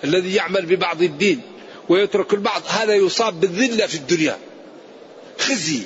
الذي 0.05 0.35
يعمل 0.35 0.67
ببعض 0.67 1.03
الدين 1.03 1.41
ويترك 1.89 2.35
البعض 2.35 2.63
هذا 2.67 2.95
يصاب 2.95 3.41
بالذلة 3.41 3.87
في 3.87 3.95
الدنيا. 3.95 4.39
خزي. 5.39 5.83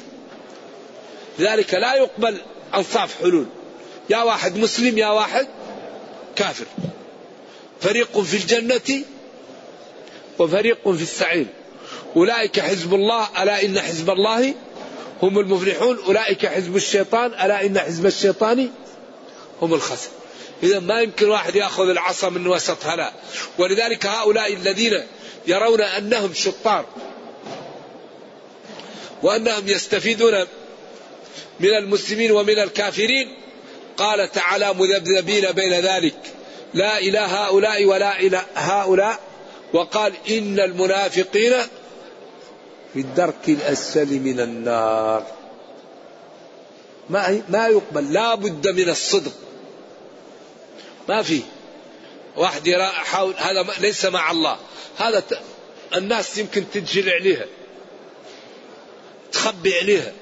ذلك 1.41 1.75
لا 1.75 1.95
يقبل 1.95 2.37
أنصاف 2.75 3.23
حلول. 3.23 3.47
يا 4.11 4.23
واحد 4.23 4.57
مسلم 4.57 4.99
يا 4.99 5.09
واحد 5.09 5.47
كافر. 6.37 6.67
فريق 7.81 8.21
في 8.21 8.37
الجنة 8.37 9.05
وفريق 10.39 10.91
في 10.91 11.03
السعير. 11.03 11.47
أولئك 12.19 12.61
حزب 12.61 12.95
الله 12.95 13.43
ألا 13.43 13.65
إن 13.65 13.81
حزب 13.81 14.11
الله 14.11 14.55
هم 15.23 15.39
المفلحون؟ 15.39 15.99
أولئك 16.07 16.47
حزب 16.47 16.77
الشيطان 16.77 17.27
ألا 17.27 17.67
إن 17.67 17.79
حزب 17.79 18.07
الشيطان 18.07 18.71
هم 19.63 19.75
الخسر. 19.75 20.09
إذا 20.63 20.81
ما 20.81 21.01
يمكن 21.01 21.29
واحد 21.29 21.57
يأخذ 21.57 21.89
العصا 21.89 22.29
من 22.29 22.47
وسط 22.47 22.87
هلا 22.87 23.13
ولذلك 23.59 24.07
هؤلاء 24.07 24.53
الذين 24.53 25.03
يرون 25.47 25.81
أنهم 25.81 26.35
شطار 26.35 26.85
وأنهم 29.23 29.69
يستفيدون 29.69 30.47
من 31.61 31.69
المسلمين 31.69 32.33
ومن 32.33 32.59
الكافرين. 32.59 33.35
قال 33.97 34.33
تعالى 34.33 34.75
مذبذبين 34.75 35.53
بين 35.53 35.73
ذلك 35.73 36.17
لا 36.75 36.99
إله 36.99 37.25
هؤلاء 37.25 37.85
ولا 37.85 38.21
إله 38.21 38.45
هؤلاء. 38.55 39.21
وقال 39.73 40.13
إن 40.31 40.61
المنافقين 40.61 41.55
في 42.95 43.01
الدرك 43.01 43.49
الأسفل 43.49 44.21
من 44.21 44.41
النار. 44.41 45.27
ما 47.11 47.43
ما 47.49 47.69
يقبل. 47.69 48.13
لا 48.13 48.35
بد 48.35 48.69
من 48.69 48.89
الصدق. 48.89 49.33
ما 51.09 51.23
في. 51.23 51.43
واحد 52.37 52.67
يرى 52.67 52.87
حاول 52.87 53.35
هذا 53.37 53.67
ليس 53.81 54.05
مع 54.05 54.31
الله. 54.31 54.59
هذا 54.99 55.25
الناس 55.97 56.39
يمكن 56.39 56.65
تنجل 56.73 57.11
عليها. 57.11 57.47
تخبي 59.33 59.79
عليها. 59.79 60.13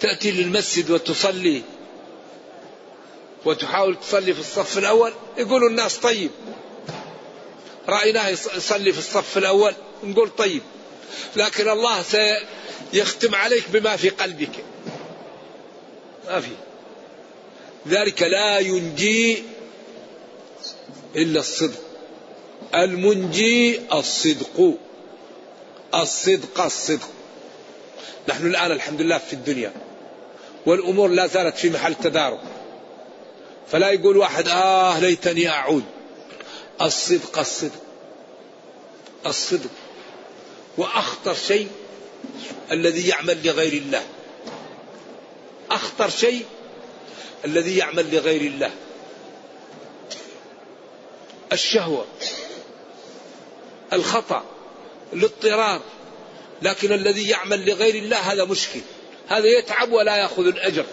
تأتي 0.00 0.30
للمسجد 0.30 0.90
وتصلي. 0.90 1.62
وتحاول 3.44 3.96
تصلي 4.00 4.34
في 4.34 4.40
الصف 4.40 4.78
الأول. 4.78 5.12
يقولوا 5.38 5.68
الناس 5.68 5.96
طيب. 5.96 6.30
رأيناه 7.88 8.28
يصلي 8.28 8.92
في 8.92 8.98
الصف 8.98 9.38
الأول. 9.38 9.74
نقول 10.04 10.30
طيب. 10.30 10.62
لكن 11.36 11.68
الله 11.68 12.02
سيختم 12.02 13.34
عليك 13.34 13.64
بما 13.68 13.96
في 13.96 14.08
قلبك. 14.08 14.64
ما 16.26 16.40
في. 16.40 16.50
ذلك 17.88 18.22
لا 18.22 18.58
ينجي 18.58 19.42
إلا 21.16 21.40
الصدق. 21.40 21.80
المنجي 22.74 23.80
الصدق. 23.92 24.74
الصدق 25.94 26.60
الصدق. 26.60 27.08
نحن 28.28 28.46
الآن 28.46 28.72
الحمد 28.72 29.00
لله 29.00 29.18
في 29.18 29.32
الدنيا. 29.32 29.72
والأمور 30.66 31.08
لا 31.08 31.26
زالت 31.26 31.56
في 31.56 31.70
محل 31.70 31.94
تدارك. 31.94 32.40
فلا 33.70 33.90
يقول 33.90 34.16
واحد 34.16 34.48
آه 34.48 34.98
ليتني 35.00 35.48
أعود. 35.48 35.84
الصدق 36.82 37.38
الصدق. 37.38 37.82
الصدق. 39.26 39.70
وأخطر 40.80 41.34
شيء 41.34 41.68
الذي 42.72 43.08
يعمل 43.08 43.46
لغير 43.46 43.72
الله. 43.72 44.02
أخطر 45.70 46.08
شيء 46.08 46.44
الذي 47.44 47.76
يعمل 47.76 48.14
لغير 48.14 48.40
الله. 48.40 48.70
الشهوة 51.52 52.04
الخطأ 53.92 54.44
الاضطرار. 55.12 55.80
لكن 56.62 56.92
الذي 56.92 57.28
يعمل 57.28 57.70
لغير 57.70 57.94
الله 57.94 58.16
هذا 58.16 58.44
مشكل. 58.44 58.80
هذا 59.28 59.46
يتعب 59.46 59.92
ولا 59.92 60.16
يأخذ 60.16 60.46
الأجر. 60.46 60.86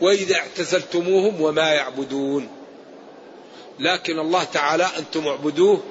وإذا 0.00 0.36
اعتزلتموهم 0.36 1.40
وما 1.40 1.72
يعبدون. 1.72 2.48
لكن 3.78 4.18
الله 4.18 4.44
تعالى 4.44 4.88
أنتم 4.98 5.28
اعبدوه 5.28 5.82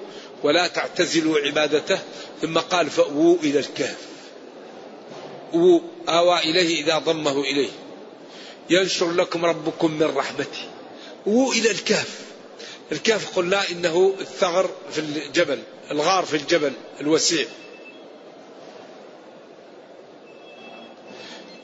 ولا 0.43 0.67
تعتزلوا 0.67 1.39
عبادته. 1.39 1.99
ثم 2.41 2.57
قال 2.57 2.89
فأووا 2.89 3.37
إلى 3.43 3.59
الكهف. 3.59 3.97
أووا 5.53 5.79
آوى 6.09 6.39
إليه 6.39 6.83
إذا 6.83 6.97
ضمه 6.97 7.41
إليه. 7.41 7.69
ينشر 8.69 9.11
لكم 9.11 9.45
ربكم 9.45 9.91
من 9.91 10.13
رحمته. 10.15 10.69
أووا 11.27 11.53
إلى 11.53 11.71
الكهف. 11.71 12.19
الكهف 12.91 13.35
قلنا 13.35 13.69
إنه 13.69 14.15
الثغر 14.19 14.69
في 14.91 14.99
الجبل 14.99 15.59
الغار 15.91 16.25
في 16.25 16.35
الجبل 16.37 16.73
الوسيع. 17.01 17.45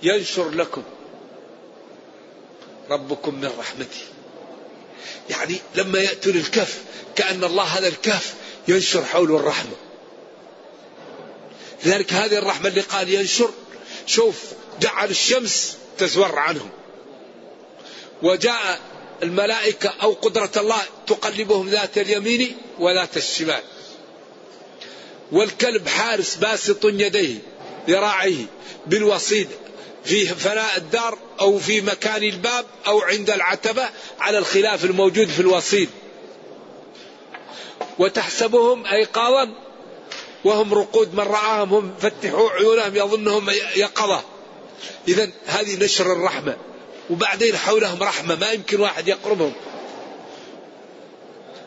ينشر 0.04 0.50
لكم 0.50 0.84
ربكم 2.90 3.36
من 3.36 3.52
رحمته. 3.60 4.02
يعني 5.30 5.56
لما 5.76 6.00
يأتوا 6.00 6.32
للكهف 6.32 6.82
كأن 7.16 7.44
الله 7.44 7.64
هذا 7.64 7.88
الكهف 7.88 8.34
ينشر 8.68 9.06
حوله 9.06 9.38
الرحمة. 9.38 9.74
لذلك 11.86 12.14
هذه 12.14 12.38
الرحمة 12.38 12.68
اللي 12.68 12.82
قال 12.82 13.14
ينشر 13.14 13.50
شوف 14.06 14.36
جعل 14.82 15.10
الشمس 15.10 15.78
تزور 15.98 16.40
عنهم. 16.40 16.70
وجاء 18.24 18.80
الملائكة 19.24 19.94
أو 20.04 20.14
قدرة 20.14 20.52
الله 20.58 20.82
تقلبهم 21.08 21.70
ذات 21.70 21.98
اليمين 21.98 22.58
وذات 22.80 23.18
الشمال. 23.18 23.62
والكلب 25.32 25.88
حارس 25.88 26.36
باسط 26.36 26.86
يديه 26.86 27.38
ذراعيه 27.90 28.46
بالوصيد 28.88 29.48
في 30.06 30.26
فناء 30.26 30.78
الدار 30.78 31.18
أو 31.40 31.60
في 31.60 31.82
مكان 31.82 32.24
الباب 32.24 32.66
أو 32.88 33.02
عند 33.02 33.30
العتبة 33.30 33.90
على 34.20 34.38
الخلاف 34.38 34.86
الموجود 34.86 35.28
في 35.28 35.40
الوصيد. 35.40 35.90
وتحسبهم 38.00 38.86
أيقاظا 38.86 39.54
وهم 40.46 40.74
رقود 40.74 41.14
من 41.14 41.20
رآهم 41.20 41.74
هم 41.74 41.94
فتحوا 42.00 42.50
عيونهم 42.50 42.96
يظنهم 42.96 43.50
يقظة 43.76 44.24
إذا 45.08 45.30
هذه 45.46 45.84
نشر 45.84 46.12
الرحمة. 46.14 46.58
وبعدين 47.10 47.58
حولهم 47.58 48.04
رحمة 48.04 48.36
ما 48.36 48.52
يمكن 48.52 48.80
واحد 48.80 49.08
يقربهم. 49.08 49.54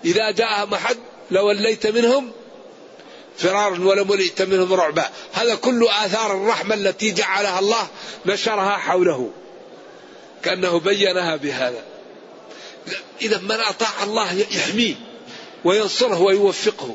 إذا 0.04 0.30
جاءهم 0.30 0.74
أحد 0.74 0.96
لوليت 1.30 1.86
منهم 1.86 2.32
فرارا 3.38 3.84
ولملئت 3.84 4.42
منهم 4.42 4.72
رعبا 4.72 5.08
هذا 5.32 5.54
كل 5.54 5.88
آثار 5.88 6.32
الرحمة 6.32 6.74
التي 6.74 7.12
جعلها 7.12 7.58
الله 7.58 7.88
نشرها 8.26 8.76
حوله. 8.76 9.30
كأنه 10.42 10.80
بينها 10.80 11.36
بهذا. 11.36 11.82
إذا 13.22 13.38
من 13.38 13.60
أطاع 13.60 14.02
الله 14.02 14.46
يحميه. 14.50 14.94
وينصره 15.64 16.20
ويوفقه. 16.20 16.94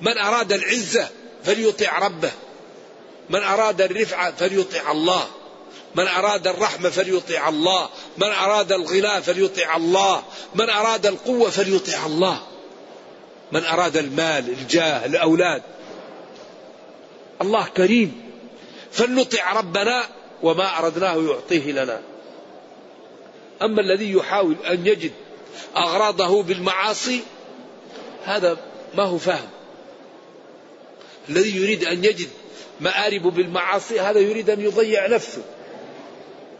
من 0.00 0.18
أراد 0.18 0.52
العزة 0.52 1.08
فليطع 1.44 1.98
ربه. 1.98 2.30
من 3.30 3.42
أراد 3.42 3.82
الرفعة 3.82 4.32
فليطع 4.36 4.92
الله. 4.92 5.26
من 5.94 6.06
أراد 6.06 6.46
الرحمة 6.46 6.90
فليطع 6.90 7.48
الله. 7.48 7.88
من 8.18 8.28
أراد 8.28 8.72
الغنى 8.72 9.22
فليطع 9.22 9.76
الله. 9.76 10.22
من 10.54 10.70
أراد 10.70 11.06
القوة 11.06 11.50
فليطع 11.50 12.06
الله. 12.06 12.42
من 13.52 13.64
أراد 13.64 13.96
المال 13.96 14.48
الجاه 14.48 15.06
الأولاد. 15.06 15.62
الله 17.42 17.66
كريم. 17.66 18.24
فلنطع 18.92 19.52
ربنا 19.52 20.04
وما 20.42 20.78
أردناه 20.78 21.16
يعطيه 21.16 21.72
لنا. 21.72 22.00
أما 23.62 23.80
الذي 23.80 24.12
يحاول 24.12 24.56
أن 24.70 24.86
يجد 24.86 25.12
أغراضه 25.76 26.42
بالمعاصي 26.42 27.20
هذا 28.24 28.56
ما 28.94 29.02
هو 29.02 29.18
فاهم 29.18 29.48
الذي 31.28 31.56
يريد 31.56 31.84
أن 31.84 32.04
يجد 32.04 32.28
مآرب 32.80 33.22
بالمعاصي 33.22 34.00
هذا 34.00 34.20
يريد 34.20 34.50
أن 34.50 34.60
يضيع 34.60 35.06
نفسه. 35.06 35.42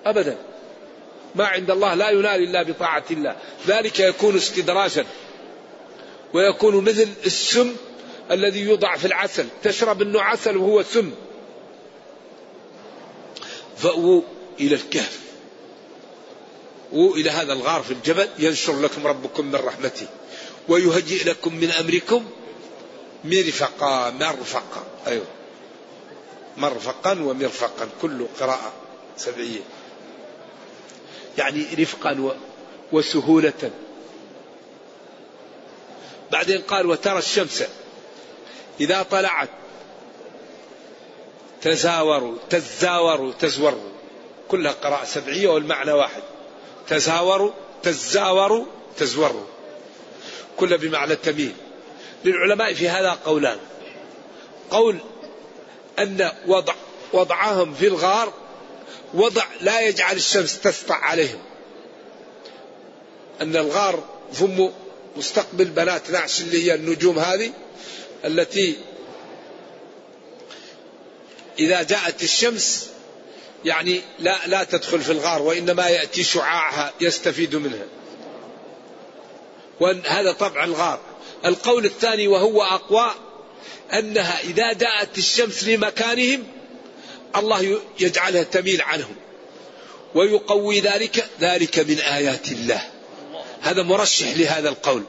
أبدا. 0.06 0.36
ما 1.34 1.46
عند 1.46 1.70
الله 1.70 1.94
لا 1.94 2.10
ينال 2.10 2.42
إلا 2.42 2.62
بطاعة 2.62 3.04
الله. 3.10 3.36
ذلك 3.66 4.00
يكون 4.00 4.36
استدراجا 4.36 5.06
ويكون 6.34 6.84
مثل 6.84 7.08
السم 7.26 7.76
الذي 8.30 8.60
يوضع 8.60 8.96
في 8.96 9.04
العسل. 9.04 9.46
تشرب 9.62 10.02
انه 10.02 10.22
عسل 10.22 10.56
وهو 10.56 10.82
سم. 10.82 11.10
فأووا 13.76 14.22
إلى 14.60 14.74
الكهف. 14.74 15.23
إلى 16.94 17.30
هذا 17.30 17.52
الغار 17.52 17.82
في 17.82 17.90
الجبل 17.90 18.28
ينشر 18.38 18.80
لكم 18.80 19.06
ربكم 19.06 19.46
من 19.46 19.54
رحمته 19.54 20.06
ويهيئ 20.68 21.24
لكم 21.24 21.54
من 21.54 21.70
أمركم 21.70 22.24
مرفقا 23.24 24.10
مرفقا 24.10 24.84
أيوه. 25.06 25.26
مرفقا 26.56 27.12
ومرفقا 27.22 27.88
كل 28.02 28.26
قراءة 28.40 28.72
سبعية. 29.16 29.60
يعني 31.38 31.66
رفقا 31.78 32.36
وسهولة. 32.92 33.70
بعدين 36.32 36.62
قال 36.62 36.86
وترى 36.86 37.18
الشمس 37.18 37.64
إذا 38.80 39.02
طلعت 39.02 39.48
تزاوروا 41.62 42.36
تزاوروا 42.50 43.32
تزوروا 43.32 43.90
كلها 44.48 44.72
قراءة 44.72 45.04
سبعية 45.04 45.48
والمعنى 45.48 45.92
واحد. 45.92 46.22
تزاوروا 46.88 47.52
تزاوروا 47.82 48.66
تزوروا. 48.98 49.46
كل 50.56 50.78
بمعنى 50.78 51.16
تميل 51.16 51.54
للعلماء 52.24 52.74
في 52.74 52.88
هذا 52.88 53.10
قولان. 53.10 53.58
قول 54.70 54.98
أن 55.98 56.32
وضع 56.46 56.74
وضعهم 57.12 57.74
في 57.74 57.86
الغار 57.86 58.32
وضع 59.14 59.44
لا 59.60 59.80
يجعل 59.80 60.16
الشمس 60.16 60.60
تسطع 60.60 60.94
عليهم. 60.94 61.42
أن 63.40 63.56
الغار 63.56 64.04
ثم 64.32 64.68
مستقبل 65.16 65.64
بنات 65.64 66.10
نعش 66.10 66.40
اللي 66.40 66.66
هي 66.66 66.74
النجوم 66.74 67.18
هذه 67.18 67.52
التي 68.24 68.76
إذا 71.58 71.82
جاءت 71.82 72.22
الشمس 72.22 72.90
يعني 73.64 74.00
لا 74.18 74.46
لا 74.46 74.64
تدخل 74.64 75.00
في 75.00 75.12
الغار 75.12 75.42
وإنما 75.42 75.88
يأتي 75.88 76.24
شعاعها 76.24 76.92
يستفيد 77.00 77.56
منها. 77.56 77.86
وهذا 79.80 80.32
طبع 80.32 80.64
الغار. 80.64 81.00
القول 81.44 81.84
الثاني 81.84 82.28
وهو 82.28 82.62
أقوى 82.62 83.10
أنها 83.92 84.40
إذا 84.40 84.72
جاءت 84.72 85.18
الشمس 85.18 85.64
لمكانهم 85.64 86.44
الله 87.36 87.80
يجعلها 88.00 88.42
تميل 88.42 88.82
عنهم 88.82 89.16
ويقوي 90.14 90.80
ذلك 90.80 91.28
ذلك 91.40 91.78
من 91.78 91.98
آيات 91.98 92.52
الله. 92.52 92.82
هذا 93.60 93.82
مرشح 93.82 94.36
لهذا 94.36 94.68
القول. 94.68 95.02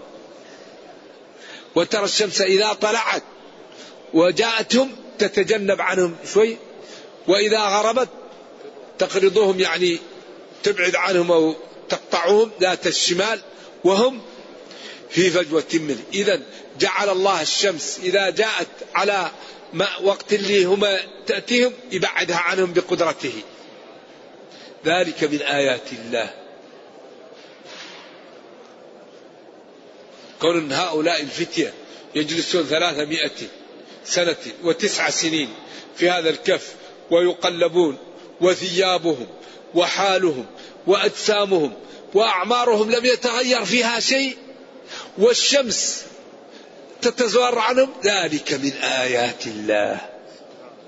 وترى 1.76 2.06
الشمس 2.06 2.42
إذا 2.42 2.74
طلعت 2.74 3.24
وجاءتهم 4.14 4.96
تتجنب 5.20 5.82
عنهم 5.82 6.16
شوي 6.34 6.58
وإذا 7.28 7.60
غربت 7.60 8.10
تقرضهم 9.00 9.60
يعني 9.60 10.00
تبعد 10.64 10.96
عنهم 10.96 11.32
أو 11.32 11.56
تقطعهم 11.90 12.52
ذات 12.62 12.88
الشمال 12.88 13.40
وهم 13.84 14.22
في 15.10 15.30
فجوة 15.30 15.64
منه 15.74 16.04
إذا 16.14 16.42
جعل 16.80 17.10
الله 17.10 17.42
الشمس 17.42 18.00
إذا 18.04 18.30
جاءت 18.30 18.68
على 18.96 19.32
وقت 20.04 20.34
اللي 20.34 20.66
هما 20.66 21.00
تأتيهم 21.28 21.74
يبعدها 21.92 22.38
عنهم 22.38 22.74
بقدرته. 22.74 23.34
ذلك 24.86 25.24
من 25.24 25.42
آيات 25.42 25.94
الله. 25.94 26.34
كون 30.42 30.72
هؤلاء 30.72 31.22
الفتية 31.22 31.74
يجلسون 32.16 32.64
ثلاثمائة 32.64 33.32
سنة 34.06 34.38
وتسع 34.64 35.10
سنين 35.10 35.50
في 35.98 36.10
هذا 36.10 36.30
الكف 36.30 36.76
ويقلبون 37.12 37.98
وثيابهم 38.42 39.28
وحالهم 39.76 40.46
وأجسامهم 40.88 41.74
وأعمارهم 42.14 42.92
لم 42.92 43.06
يتغير 43.06 43.66
فيها 43.66 44.00
شيء 44.00 44.38
والشمس 45.18 46.04
تتزور 47.02 47.60
عنهم. 47.60 47.90
ذلك 48.04 48.54
من 48.54 48.72
آيات 48.74 49.48
الله. 49.48 50.02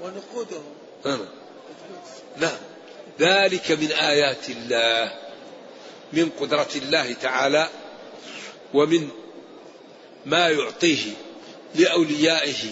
ونقودهم. 0.04 0.64
نعم. 1.06 1.20
نعم. 2.38 2.58
ذلك 3.20 3.72
من 3.72 3.92
آيات 3.92 4.50
الله. 4.50 5.14
من 6.14 6.30
قدرة 6.40 6.70
الله 6.76 7.14
تعالى 7.14 7.70
ومن 8.74 9.10
ما 10.26 10.50
يعطيه 10.50 11.12
لأوليائه 11.76 12.72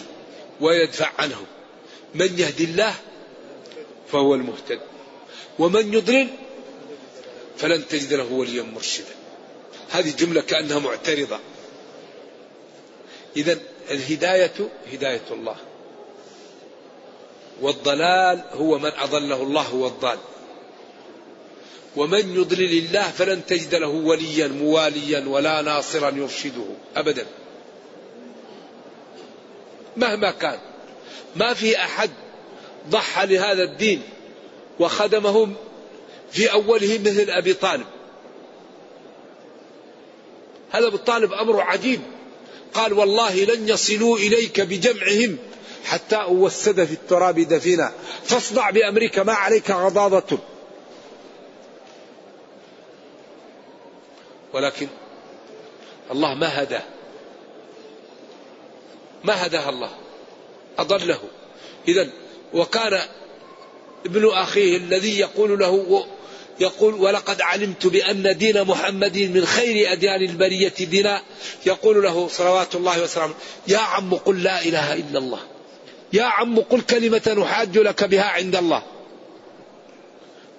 ويدفع 0.61 1.09
عنهم. 1.19 1.45
من 2.13 2.39
يهدي 2.39 2.63
الله؟ 2.63 2.95
فهو 4.15 4.35
المهتد. 4.35 4.79
ومن 5.59 5.93
يضلل 5.93 6.27
فلن 7.57 7.87
تجد 7.87 8.13
له 8.13 8.33
وليا 8.33 8.63
مرشدا. 8.63 9.15
هذه 9.91 10.15
جملة 10.15 10.41
كأنها 10.41 10.79
معترضة. 10.79 11.39
إذا 13.37 13.59
الهداية 13.91 14.53
هداية 14.93 15.21
الله. 15.31 15.55
والضلال 17.61 18.43
هو 18.51 18.79
من 18.79 18.91
أضله 18.97 19.43
الله 19.43 19.61
هو 19.61 19.87
الضال 19.87 20.19
ومن 21.95 22.35
يضلل 22.35 22.77
الله 22.77 23.11
فلن 23.11 23.45
تجد 23.45 23.75
له 23.75 23.87
وليا 23.87 24.47
مواليا 24.47 25.25
ولا 25.27 25.61
ناصرا 25.61 26.09
يرشده 26.09 26.67
أبدا. 26.95 27.25
مهما 29.97 30.31
كان. 30.31 30.59
ما 31.35 31.53
في 31.53 31.77
أحد 31.77 32.24
ضحى 32.89 33.25
لهذا 33.25 33.63
الدين 33.63 34.01
وخدمه 34.79 35.49
في 36.31 36.51
أوله 36.51 36.99
مثل 37.05 37.29
أبي 37.29 37.53
طالب. 37.53 37.85
هذا 40.71 40.87
أبو 40.87 40.97
طالب 40.97 41.33
أمره 41.33 41.61
عجيب. 41.61 42.01
قال 42.73 42.93
والله 42.93 43.43
لن 43.43 43.69
يصلوا 43.69 44.17
إليك 44.17 44.61
بجمعهم 44.61 45.37
حتى 45.85 46.15
أوسد 46.15 46.85
في 46.85 46.93
التراب 46.93 47.39
دفينا. 47.39 47.91
فاصدع 48.23 48.69
بأمرك 48.69 49.19
ما 49.19 49.33
عليك 49.33 49.71
غضاضة. 49.71 50.37
ولكن 54.53 54.87
الله 56.11 56.33
ما 56.33 56.63
هداه. 56.63 56.83
ما 59.23 59.45
هداه 59.45 59.69
الله. 59.69 59.91
أضله. 60.79 61.19
إذا 61.87 62.09
وكان 62.55 63.01
ابن 64.05 64.29
أخيه 64.29 64.77
الذي 64.77 65.19
يقول 65.19 65.59
له 65.59 66.05
يقول 66.59 66.93
ولقد 66.93 67.41
علمت 67.41 67.87
بأن 67.87 68.37
دين 68.37 68.63
محمد 68.63 69.17
من 69.17 69.45
خير 69.45 69.91
أديان 69.91 70.21
البرية 70.21 70.73
دينا 70.79 71.21
يقول 71.65 72.03
له 72.03 72.27
صلوات 72.27 72.75
الله 72.75 73.03
وسلامه 73.03 73.33
يا 73.67 73.77
عم 73.77 74.13
قل 74.13 74.43
لا 74.43 74.61
إله 74.61 74.93
إلا 74.93 75.19
الله. 75.19 75.39
يا 76.13 76.23
عم 76.23 76.59
قل 76.59 76.81
كلمة 76.81 77.43
أحاج 77.43 77.77
لك 77.77 78.03
بها 78.03 78.23
عند 78.23 78.55
الله. 78.55 78.83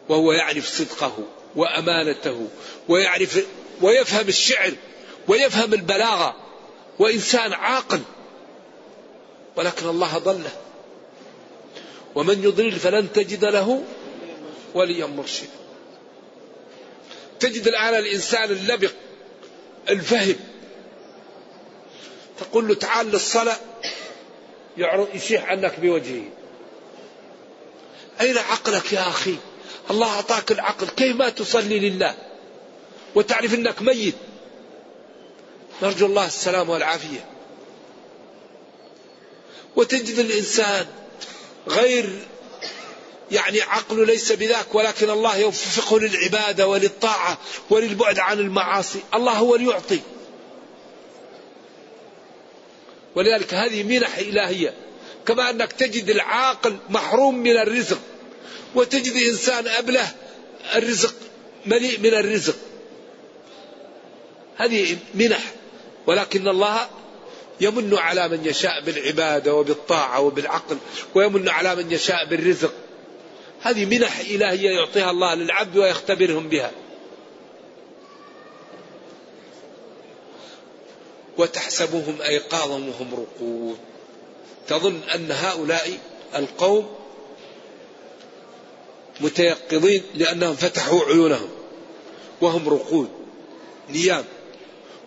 وهو 0.08 0.32
يعرف 0.32 0.68
صدقه 0.68 1.18
وأمانته 1.56 2.48
ويعرف 2.88 3.44
ويفهم 3.82 4.28
الشعر 4.28 4.72
ويفهم 5.28 5.74
البلاغة 5.74 6.36
وإنسان 6.98 7.52
عاقل. 7.52 8.00
ولكن 9.56 9.88
الله 9.88 10.18
ضله. 10.18 10.65
ومن 12.16 12.44
يضلل 12.44 12.72
فلن 12.72 13.12
تجد 13.12 13.44
له 13.44 13.82
وليا 14.74 15.06
مرشدا. 15.06 15.48
تجد 17.40 17.68
الآن 17.68 17.94
الإنسان 17.94 18.50
اللبق 18.50 18.92
الفهم. 19.88 20.36
تقول 22.40 22.68
له 22.68 22.74
تعال 22.74 23.06
للصلاة 23.06 23.56
يشيح 25.14 25.44
عنك 25.44 25.80
بوجهه. 25.80 26.24
أين 28.20 28.38
عقلك 28.38 28.92
يا 28.92 29.08
أخي؟ 29.08 29.36
الله 29.90 30.06
أعطاك 30.06 30.52
العقل. 30.52 30.88
كيف 30.88 31.16
ما 31.16 31.28
تصلي 31.28 31.78
لله؟ 31.90 32.14
وتعرف 33.14 33.54
أنك 33.54 33.82
ميت. 33.82 34.14
نرجو 35.82 36.06
الله 36.06 36.26
السلام 36.26 36.70
والعافية. 36.70 37.24
وتجد 39.76 40.18
الإنسان 40.18 40.86
غير 41.68 42.10
يعني 43.30 43.60
عقله 43.60 44.04
ليس 44.04 44.32
بذاك 44.32 44.74
ولكن 44.74 45.10
الله 45.10 45.36
يوفقه 45.36 46.00
للعبادة 46.00 46.66
وللطاعة 46.66 47.38
وللبعد 47.70 48.18
عن 48.18 48.38
المعاصي. 48.38 49.00
الله 49.14 49.32
هو 49.32 49.54
اللي 49.54 49.70
يعطي 49.70 50.00
ولذلك 53.14 53.54
هذه 53.54 53.82
منح 53.82 54.18
إلهية. 54.18 54.74
كما 55.26 55.50
أنك 55.50 55.72
تجد 55.72 56.10
العاقل 56.10 56.76
محروم 56.88 57.38
من 57.38 57.56
الرزق 57.56 57.98
وتجد 58.74 59.16
إنسان 59.16 59.66
أبله 59.66 60.08
الرزق 60.74 61.14
مليء 61.66 62.00
من 62.00 62.14
الرزق. 62.14 62.56
هذه 64.56 64.98
منح 65.14 65.40
ولكن 66.06 66.48
الله 66.48 66.88
يمن 67.60 67.94
على 67.94 68.28
من 68.28 68.46
يشاء 68.46 68.84
بالعبادة 68.84 69.54
وبالطاعة 69.54 70.20
وبالعقل 70.20 70.76
ويمن 71.14 71.48
على 71.48 71.76
من 71.76 71.92
يشاء 71.92 72.24
بالرزق. 72.24 72.72
هذه 73.62 73.84
منح 73.84 74.18
إلهية 74.18 74.70
يعطيها 74.70 75.10
الله 75.10 75.34
للعبد 75.34 75.76
ويختبرهم 75.76 76.48
بها. 76.48 76.70
وتحسبهم 81.38 82.22
أيقاظا 82.22 82.74
وهم 82.74 83.14
رقود. 83.14 83.78
تظن 84.68 85.00
أن 85.14 85.32
هؤلاء 85.32 85.98
القوم 86.34 86.94
متيقظين 89.20 90.02
لأنهم 90.14 90.54
فتحوا 90.54 91.04
عيونهم 91.04 91.48
وهم 92.40 92.68
رقود 92.68 93.08
نيام. 93.90 94.24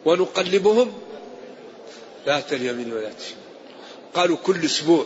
ونقلبهم 0.05 0.93
ذات 2.25 2.53
اليمين 2.53 2.93
وذات 2.93 3.15
الشمال 3.19 3.49
قالوا 4.13 4.37
كل 4.37 4.65
أسبوع. 4.65 5.05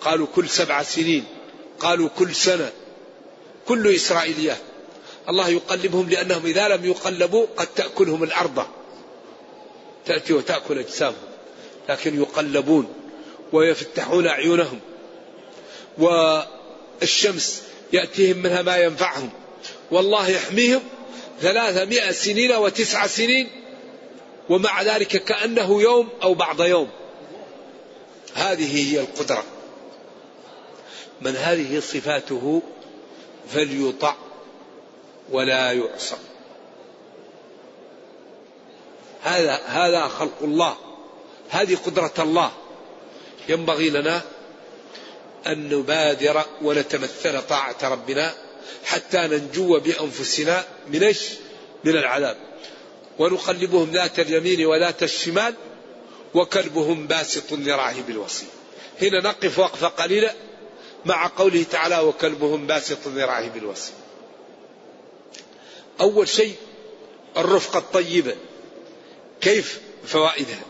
قالوا 0.00 0.26
كل 0.34 0.48
سبع 0.48 0.82
سنين. 0.82 1.24
قالوا 1.80 2.08
كل 2.18 2.34
سنة. 2.34 2.72
كل 3.68 3.94
إسرائيليات 3.94 4.58
الله 5.28 5.48
يقلبهم 5.48 6.10
لأنهم 6.10 6.46
إذا 6.46 6.68
لم 6.68 6.84
يقلبوا 6.84 7.46
قد 7.56 7.66
تأكلهم 7.66 8.22
الأرض. 8.22 8.66
تأتي 10.06 10.32
وتأكل 10.32 10.78
أجسامهم. 10.78 11.16
لكن 11.88 12.20
يقلبون 12.20 12.94
ويفتحون 13.52 14.26
أعينهم. 14.26 14.80
والشمس 15.98 17.62
يأتيهم 17.92 18.38
منها 18.38 18.62
ما 18.62 18.76
ينفعهم. 18.76 19.30
والله 19.90 20.28
يحميهم 20.28 20.80
ثلاثمائة 21.40 22.12
سنين 22.12 22.52
وتسع 22.52 23.06
سنين 23.06 23.61
ومع 24.48 24.82
ذلك 24.82 25.24
كأنه 25.24 25.82
يوم 25.82 26.08
أو 26.22 26.34
بعض 26.34 26.60
يوم. 26.60 26.88
هذه 28.34 28.76
هي 28.76 29.00
القدرة. 29.00 29.44
من 31.20 31.36
هذه 31.36 31.80
صفاته 31.80 32.62
فليطع 33.48 34.14
ولا 35.30 35.72
يعصى 35.72 36.16
هذا 39.22 39.60
هذا 39.66 40.08
خلق 40.08 40.42
الله. 40.42 40.76
هذه 41.50 41.76
قدرة 41.86 42.14
الله. 42.18 42.52
ينبغي 43.48 43.90
لنا 43.90 44.22
أن 45.46 45.68
نبادر 45.68 46.44
ونتمثل 46.62 47.42
طاعة 47.42 47.76
ربنا 47.82 48.34
حتى 48.84 49.18
ننجو 49.18 49.80
بأنفسنا 49.80 50.64
من 50.88 51.02
إيش؟ 51.02 51.28
من 51.84 51.96
العذاب. 51.96 52.36
ونقلبهم 53.22 53.90
ذات 53.90 54.20
اليمين 54.20 54.66
وذات 54.66 55.02
الشمال 55.02 55.54
وكلبهم 56.34 57.06
باسط 57.06 57.52
ذراعه 57.52 58.02
بالوصي 58.02 58.46
هنا 59.02 59.20
نقف 59.20 59.58
وقفة 59.58 59.88
قليلة 59.88 60.34
مع 61.04 61.30
قوله 61.36 61.62
تعالى 61.62 61.98
وكلبهم 61.98 62.66
باسط 62.66 63.08
ذراعه 63.08 63.48
بالوصي 63.48 63.92
أول 66.00 66.28
شيء 66.28 66.56
الرفقة 67.36 67.78
الطيبة. 67.78 68.36
كيف؟ 69.40 69.80
فوائدها. 70.04 70.62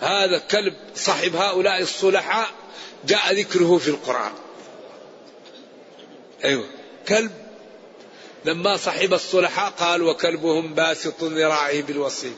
هذا 0.00 0.38
كلب 0.38 0.74
صاحب 0.94 1.36
هؤلاء 1.36 1.82
الصلحاء 1.82 2.50
جاء 3.04 3.34
ذكره 3.34 3.78
في 3.78 3.88
القرآن. 3.88 4.32
أيوة. 6.44 6.66
كلب 7.08 7.45
لما 8.46 8.76
صحب 8.76 9.14
الصلحاء 9.14 9.70
قال 9.70 10.02
وكلبهم 10.02 10.74
باسط 10.74 11.24
ذراعه 11.24 11.80
بالوصيل 11.80 12.34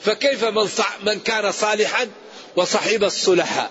فكيف 0.00 0.44
من, 0.44 0.66
صح 0.66 0.98
من 1.02 1.20
كان 1.20 1.52
صالحا 1.52 2.08
وصحب 2.56 3.04
الصلحاء؟ 3.04 3.70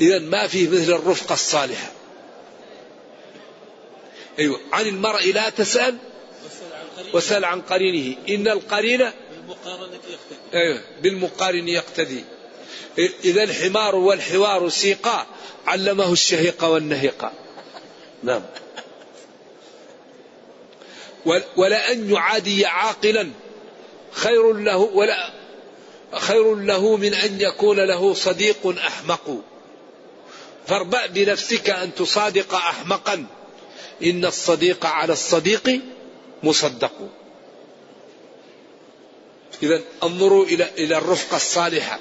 إذا 0.00 0.18
ما 0.18 0.46
فيه 0.46 0.68
مثل 0.68 0.92
الرفقة 0.92 1.32
الصالحة. 1.32 1.92
أيوة 4.38 4.60
عن 4.72 4.86
المرء 4.86 5.32
لا 5.32 5.48
تسأل 5.50 5.96
وسأل 7.14 7.44
عن 7.44 7.60
قرينه. 7.60 8.16
إن 8.28 8.48
القرين 8.48 9.02
أيوة 10.54 10.80
بالمقارن 11.02 11.68
يقتدي. 11.68 12.24
إذا 13.24 13.42
الحمار 13.42 13.94
والحوار 13.96 14.68
سيقا 14.68 15.26
علمه 15.66 16.12
الشهيق 16.12 16.64
والنهيق. 16.64 17.30
نعم. 18.22 18.42
ولأن 21.56 22.10
يعادي 22.10 22.66
عاقلا. 22.66 23.30
خير 24.12 24.52
له 24.52 24.76
ولا 24.76 25.30
خير 26.12 26.54
له 26.54 26.96
من 26.96 27.14
أن 27.14 27.40
يكون 27.40 27.80
له 27.80 28.14
صديق 28.14 28.66
أحمق. 28.86 29.40
فاربأ 30.66 31.06
بنفسك 31.06 31.70
أن 31.70 31.94
تصادق 31.94 32.54
أحمقا. 32.54 33.26
إن 34.02 34.24
الصديق 34.24 34.86
على 34.86 35.12
الصديق 35.12 35.80
مصدق. 36.42 37.08
إذا 39.62 39.80
انظروا 40.02 40.44
إلى 40.44 40.68
إلى 40.78 40.98
الرفقة 40.98 41.36
الصالحة. 41.36 41.98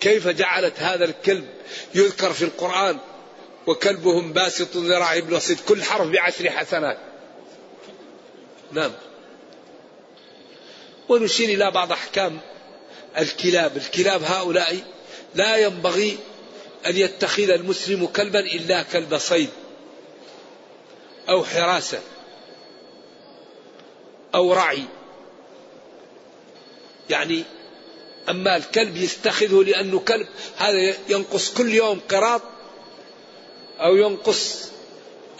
كيف 0.00 0.28
جعلت 0.28 0.74
هذا 0.78 1.04
الكلب 1.04 1.48
يذكر 1.94 2.32
في 2.32 2.44
القرآن؟ 2.44 2.98
وكلبهم 3.66 4.32
باسط 4.32 4.76
ذراعه 4.76 5.20
بالوسط 5.20 5.56
كل 5.68 5.82
حرف 5.82 6.08
بعشر 6.08 6.50
حسنات. 6.50 7.09
نعم. 8.72 8.92
ونشير 11.08 11.48
إلى 11.48 11.70
بعض 11.70 11.92
أحكام 11.92 12.40
الكلاب. 13.18 13.76
الكلاب 13.76 14.22
هؤلاء 14.22 14.78
لا 15.34 15.56
ينبغي 15.56 16.18
أن 16.86 16.96
يتخذ 16.96 17.50
المسلم 17.50 18.06
كلبا 18.06 18.40
إلا 18.40 18.82
كلب 18.82 19.18
صيد 19.18 19.48
أو 21.28 21.44
حراسة 21.44 22.00
أو 24.34 24.52
رعي. 24.52 24.84
يعني 27.10 27.44
أما 28.28 28.56
الكلب 28.56 28.96
يستخذه 28.96 29.62
لأنه 29.62 29.98
كلب 29.98 30.28
هذا 30.56 30.94
ينقص 31.08 31.54
كل 31.54 31.74
يوم 31.74 32.00
قراط 32.10 32.42
أو 33.80 33.96
ينقص 33.96 34.70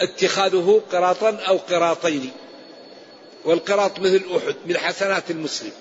اتخاذه 0.00 0.82
قراطا 0.92 1.30
أو 1.48 1.56
قراطين. 1.56 2.30
والقراط 3.44 3.98
مثل 3.98 4.22
أحد 4.36 4.54
من 4.66 4.78
حسنات 4.78 5.30
المسلم. 5.30 5.72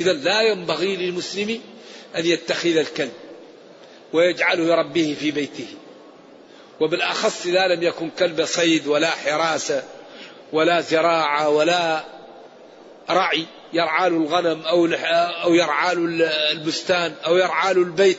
إذا 0.00 0.12
لا 0.12 0.42
ينبغي 0.42 0.96
للمسلم 0.96 1.60
أن 2.16 2.26
يتخذ 2.26 2.76
الكلب 2.76 3.12
ويجعله 4.12 4.64
يربيه 4.64 5.14
في 5.14 5.30
بيته. 5.30 5.66
وبالأخص 6.80 7.46
إذا 7.46 7.66
لم 7.66 7.82
يكن 7.82 8.10
كلب 8.10 8.44
صيد 8.44 8.86
ولا 8.86 9.10
حراسة 9.10 9.82
ولا 10.52 10.80
زراعة 10.80 11.48
ولا 11.48 12.04
رعي 13.10 13.46
يرعى 13.72 14.10
له 14.10 14.16
الغنم 14.16 14.62
أو 14.62 14.86
أو 15.44 15.54
يرعى 15.54 15.94
له 15.94 16.30
البستان 16.52 17.14
أو 17.26 17.36
يرعى 17.36 17.74
له 17.74 17.82
البيت 17.82 18.18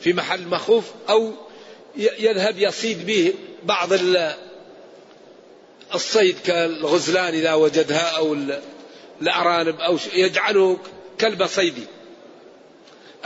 في 0.00 0.12
محل 0.12 0.46
مخوف 0.46 0.84
أو 1.08 1.32
يذهب 1.96 2.58
يصيد 2.58 3.06
به 3.06 3.34
بعض 3.64 3.92
الصيد 5.94 6.36
كالغزلان 6.44 7.34
إذا 7.34 7.54
وجدها 7.54 8.16
أو 8.16 8.36
الأرانب 9.22 9.80
أو 9.80 9.98
يجعله 10.14 10.78
كلب 11.20 11.46
صيدي. 11.46 11.84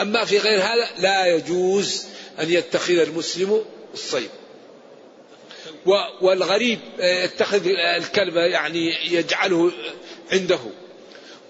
أما 0.00 0.24
في 0.24 0.38
غير 0.38 0.61
هذا 0.61 0.88
لا 0.98 1.27
يجوز 1.27 2.05
أن 2.40 2.50
يتخذ 2.50 2.98
المسلم 2.98 3.64
الصيد. 3.94 4.31
والغريب 6.20 6.79
يتخذ 6.98 7.66
الكلب 7.96 8.37
يعني 8.37 9.14
يجعله 9.14 9.72
عنده. 10.33 10.59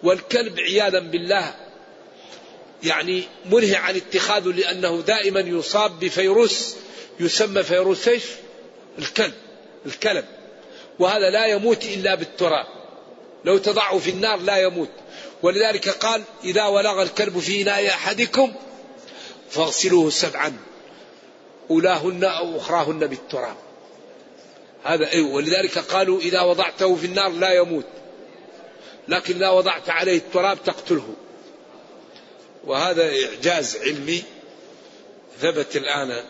والكلب 0.02 0.60
عياذا 0.60 0.98
بالله 0.98 1.54
يعني 2.82 3.22
منهي 3.44 3.76
عن 3.76 3.96
اتخاذه 3.96 4.48
لأنه 4.48 5.00
دائما 5.00 5.40
يصاب 5.40 6.00
بفيروس 6.00 6.74
يسمى 7.20 7.62
فيروس 7.62 8.08
إيش؟ 8.08 8.22
الكلب 8.98 9.34
الكلب. 9.86 10.24
وهذا 10.98 11.30
لا 11.30 11.46
يموت 11.46 11.84
إلا 11.84 12.14
بالتراب. 12.14 12.66
لو 13.44 13.58
تضعه 13.58 13.98
في 13.98 14.10
النار 14.10 14.40
لا 14.40 14.56
يموت. 14.56 14.90
ولذلك 15.42 15.88
قال 15.88 16.22
إذا 16.44 16.66
ولغ 16.66 17.02
الكلب 17.02 17.38
في 17.38 17.62
إناء 17.62 17.88
أحدكم 17.88 18.52
فاغسلوه 19.50 20.10
سبعا 20.10 20.56
أولاهن 21.70 22.24
أو 22.24 22.56
أخراهن 22.56 22.98
بالتراب. 22.98 23.56
هذا 24.84 25.12
أيوه. 25.12 25.32
ولذلك 25.32 25.78
قالوا 25.78 26.20
إذا 26.20 26.40
وضعته 26.40 26.96
في 26.96 27.06
النار 27.06 27.28
لا 27.28 27.52
يموت 27.52 27.86
لكن 29.08 29.36
إذا 29.36 29.50
وضعت 29.50 29.90
عليه 29.90 30.16
التراب 30.16 30.58
تقتله. 30.64 31.14
وهذا 32.64 33.10
إعجاز 33.24 33.76
علمي 33.76 34.22
ثبت 35.40 35.76
الآن 35.76 36.24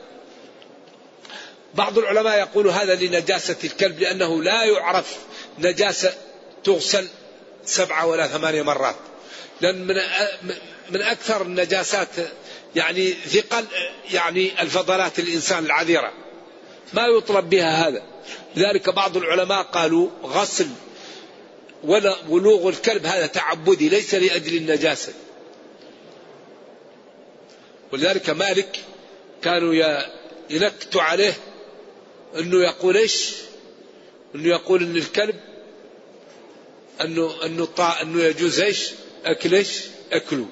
بعض 1.75 1.99
العلماء 1.99 2.39
يقول 2.39 2.69
هذا 2.69 2.95
لنجاسة 2.95 3.57
الكلب 3.65 4.01
لأنه 4.01 4.43
لا 4.43 4.65
يعرف 4.65 5.17
نجاسة 5.59 6.15
تغسل 6.65 7.09
سبعة 7.65 8.07
ولا 8.07 8.27
ثمانية 8.27 8.63
مرات. 8.63 8.97
لأن 9.61 9.87
من 9.87 9.95
من 10.91 11.03
أكثر 11.03 11.43
النجاسات 11.43 12.09
يعني 12.77 13.13
ثقل 13.13 13.65
يعني 14.13 14.63
الفضلات 14.63 15.19
الإنسان 15.19 15.65
العذرة 15.65 16.13
ما 16.93 17.07
يطلب 17.07 17.51
بها 17.51 17.89
هذا. 17.89 18.03
لذلك 18.57 18.89
بعض 18.89 19.17
العلماء 19.17 19.63
قالوا 19.63 20.09
غسل 20.25 20.69
ولا 21.85 22.17
بلوغ 22.23 22.69
الكلب 22.69 23.07
هذا 23.07 23.27
تعبدي 23.27 23.89
ليس 23.89 24.15
لأجل 24.15 24.57
النجاسة. 24.57 25.13
ولذلك 27.93 28.31
مالك 28.31 28.81
كانوا 29.43 29.75
ينكتوا 30.51 31.03
عليه 31.03 31.35
انه 32.39 32.63
يقول 32.63 32.97
إيش؟ 32.97 33.33
انه 34.35 34.49
يقول 34.49 34.83
إن 34.83 34.97
الكلب 34.97 35.37
انه 37.01 37.45
انه 37.45 37.65
طاع 37.65 38.03
انه 38.03 38.23
يجوز 38.23 38.61
إيش؟ 38.61 38.91
اكل 39.25 39.55
إيش؟ 39.55 39.81
اكله. 40.13 40.47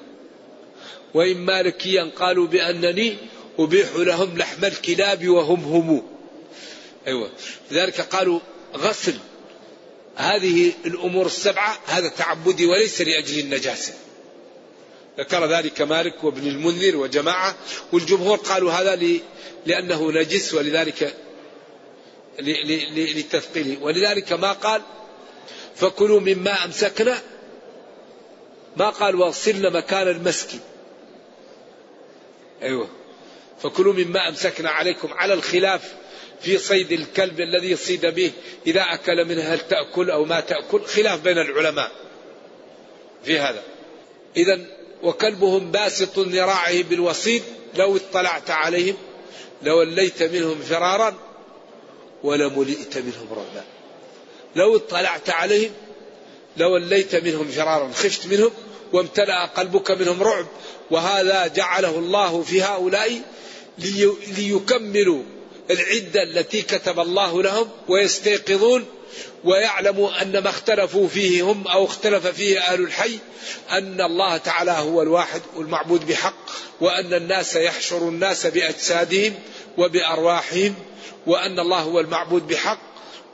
وان 1.13 1.37
مالكيا 1.37 2.11
قالوا 2.15 2.47
بانني 2.47 3.17
ابيح 3.59 3.95
لهم 3.95 4.37
لحم 4.37 4.65
الكلاب 4.65 5.27
وهم 5.27 5.63
هم. 5.63 6.03
أيوه 7.07 7.29
لذلك 7.71 8.01
قالوا 8.01 8.39
غسل 8.75 9.17
هذه 10.15 10.73
الأمور 10.85 11.25
السبعة 11.25 11.79
هذا 11.85 12.07
تعبدي 12.07 12.65
وليس 12.65 13.01
لأجل 13.01 13.39
النجاسة 13.39 13.93
ذكر 15.17 15.45
ذلك 15.45 15.81
مالك 15.81 16.23
وابن 16.23 16.47
المنذر 16.47 16.95
وجماعة 16.95 17.55
والجمهور 17.91 18.37
قالوا 18.37 18.71
هذا 18.71 19.19
لأنه 19.65 20.11
نجس 20.11 20.53
ولذلك 20.53 21.15
لتثقيله. 22.39 23.83
ولذلك 23.83 24.33
ما 24.33 24.51
قال 24.51 24.81
فكلوا 25.75 26.19
مما 26.19 26.65
أمسكنا. 26.65 27.21
ما 28.77 28.89
قال 28.89 29.15
واغسلن 29.15 29.73
مكان 29.73 30.07
المسك 30.07 30.49
أيوه. 32.61 32.89
فكلوا 33.61 33.93
مما 33.93 34.29
أمسكنا 34.29 34.69
عليكم. 34.69 35.13
على 35.13 35.33
الخلاف 35.33 35.93
في 36.41 36.57
صيد 36.57 36.91
الكلب 36.91 37.39
الذي 37.39 37.71
يصيد 37.71 38.05
به. 38.05 38.31
إذا 38.67 38.81
أكل 38.81 39.25
منه 39.25 39.41
هل 39.41 39.59
تأكل 39.59 40.11
أو 40.11 40.25
ما 40.25 40.39
تأكل؟ 40.39 40.81
خلاف 40.81 41.19
بين 41.21 41.37
العلماء 41.37 41.91
في 43.23 43.39
هذا. 43.39 43.63
إذا 44.37 44.59
وكلبهم 45.03 45.71
باسط 45.71 46.19
ذراعه 46.19 46.83
بالوصيد. 46.83 47.43
لو 47.75 47.95
اطلعت 47.95 48.49
عليهم 48.49 48.95
لوليت 49.63 50.23
منهم 50.23 50.59
فرارا 50.59 51.32
ولملئت 52.23 52.97
منهم 52.97 53.27
رعبا. 53.31 53.63
لو 54.55 54.75
اطلعت 54.75 55.29
عليهم 55.29 55.71
لوليت 56.57 57.15
منهم 57.15 57.47
فرارا 57.47 57.91
خفت 57.93 58.27
منهم 58.27 58.51
وامتلأ 58.93 59.45
قلبك 59.45 59.91
منهم 59.91 60.23
رعب 60.23 60.47
وهذا 60.91 61.47
جعله 61.47 61.99
الله 61.99 62.41
في 62.41 62.63
هؤلاء 62.63 63.21
ليكملوا 64.37 65.23
العدة 65.71 66.23
التي 66.23 66.61
كتب 66.61 66.99
الله 66.99 67.43
لهم 67.43 67.69
ويستيقظون 67.87 68.85
ويعلموا 69.43 70.21
أن 70.21 70.37
ما 70.37 70.49
اختلفوا 70.49 71.07
فيه 71.07 71.41
هم 71.41 71.67
أو 71.67 71.85
اختلف 71.85 72.27
فيه 72.27 72.59
أهل 72.59 72.81
الحي 72.81 73.19
أن 73.71 74.01
الله 74.01 74.37
تعالى 74.37 74.71
هو 74.71 75.01
الواحد 75.01 75.41
والمعبود 75.55 76.07
بحق 76.07 76.35
وأن 76.81 77.13
الناس 77.13 77.55
يحشر 77.55 77.97
الناس 77.97 78.47
بأجسادهم 78.47 79.33
وبأرواحهم 79.77 80.75
وأن 81.27 81.59
الله 81.59 81.79
هو 81.79 81.99
المعبود 81.99 82.47
بحق 82.47 82.79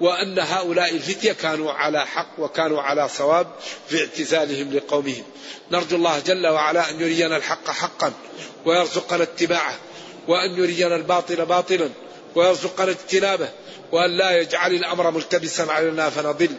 وأن 0.01 0.39
هؤلاء 0.39 0.95
الفتية 0.95 1.31
كانوا 1.31 1.71
على 1.71 2.07
حق 2.07 2.29
وكانوا 2.37 2.81
على 2.81 3.09
صواب 3.09 3.47
في 3.87 3.99
اعتزالهم 4.01 4.73
لقومهم. 4.73 5.23
نرجو 5.71 5.95
الله 5.95 6.19
جل 6.19 6.47
وعلا 6.47 6.89
أن 6.89 7.01
يرينا 7.01 7.37
الحق 7.37 7.69
حقا 7.69 8.13
ويرزقنا 8.65 9.23
اتباعه 9.23 9.75
وأن 10.27 10.57
يرينا 10.57 10.95
الباطل 10.95 11.45
باطلا 11.45 11.89
ويرزقنا 12.35 12.91
اجتنابه 12.91 13.49
وأن 13.91 14.17
لا 14.17 14.31
يجعل 14.41 14.71
الأمر 14.73 15.11
ملتبسا 15.11 15.61
علينا 15.61 16.09
فنضل. 16.09 16.49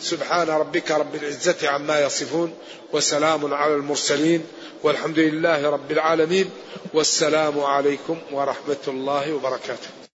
سبحان 0.00 0.48
ربك 0.48 0.90
رب 0.90 1.14
العزة 1.14 1.68
عما 1.68 2.00
يصفون 2.00 2.54
وسلام 2.92 3.54
على 3.54 3.74
المرسلين 3.74 4.46
والحمد 4.82 5.18
لله 5.18 5.70
رب 5.70 5.90
العالمين 5.90 6.50
والسلام 6.94 7.60
عليكم 7.60 8.18
ورحمة 8.32 8.84
الله 8.88 9.32
وبركاته. 9.32 10.07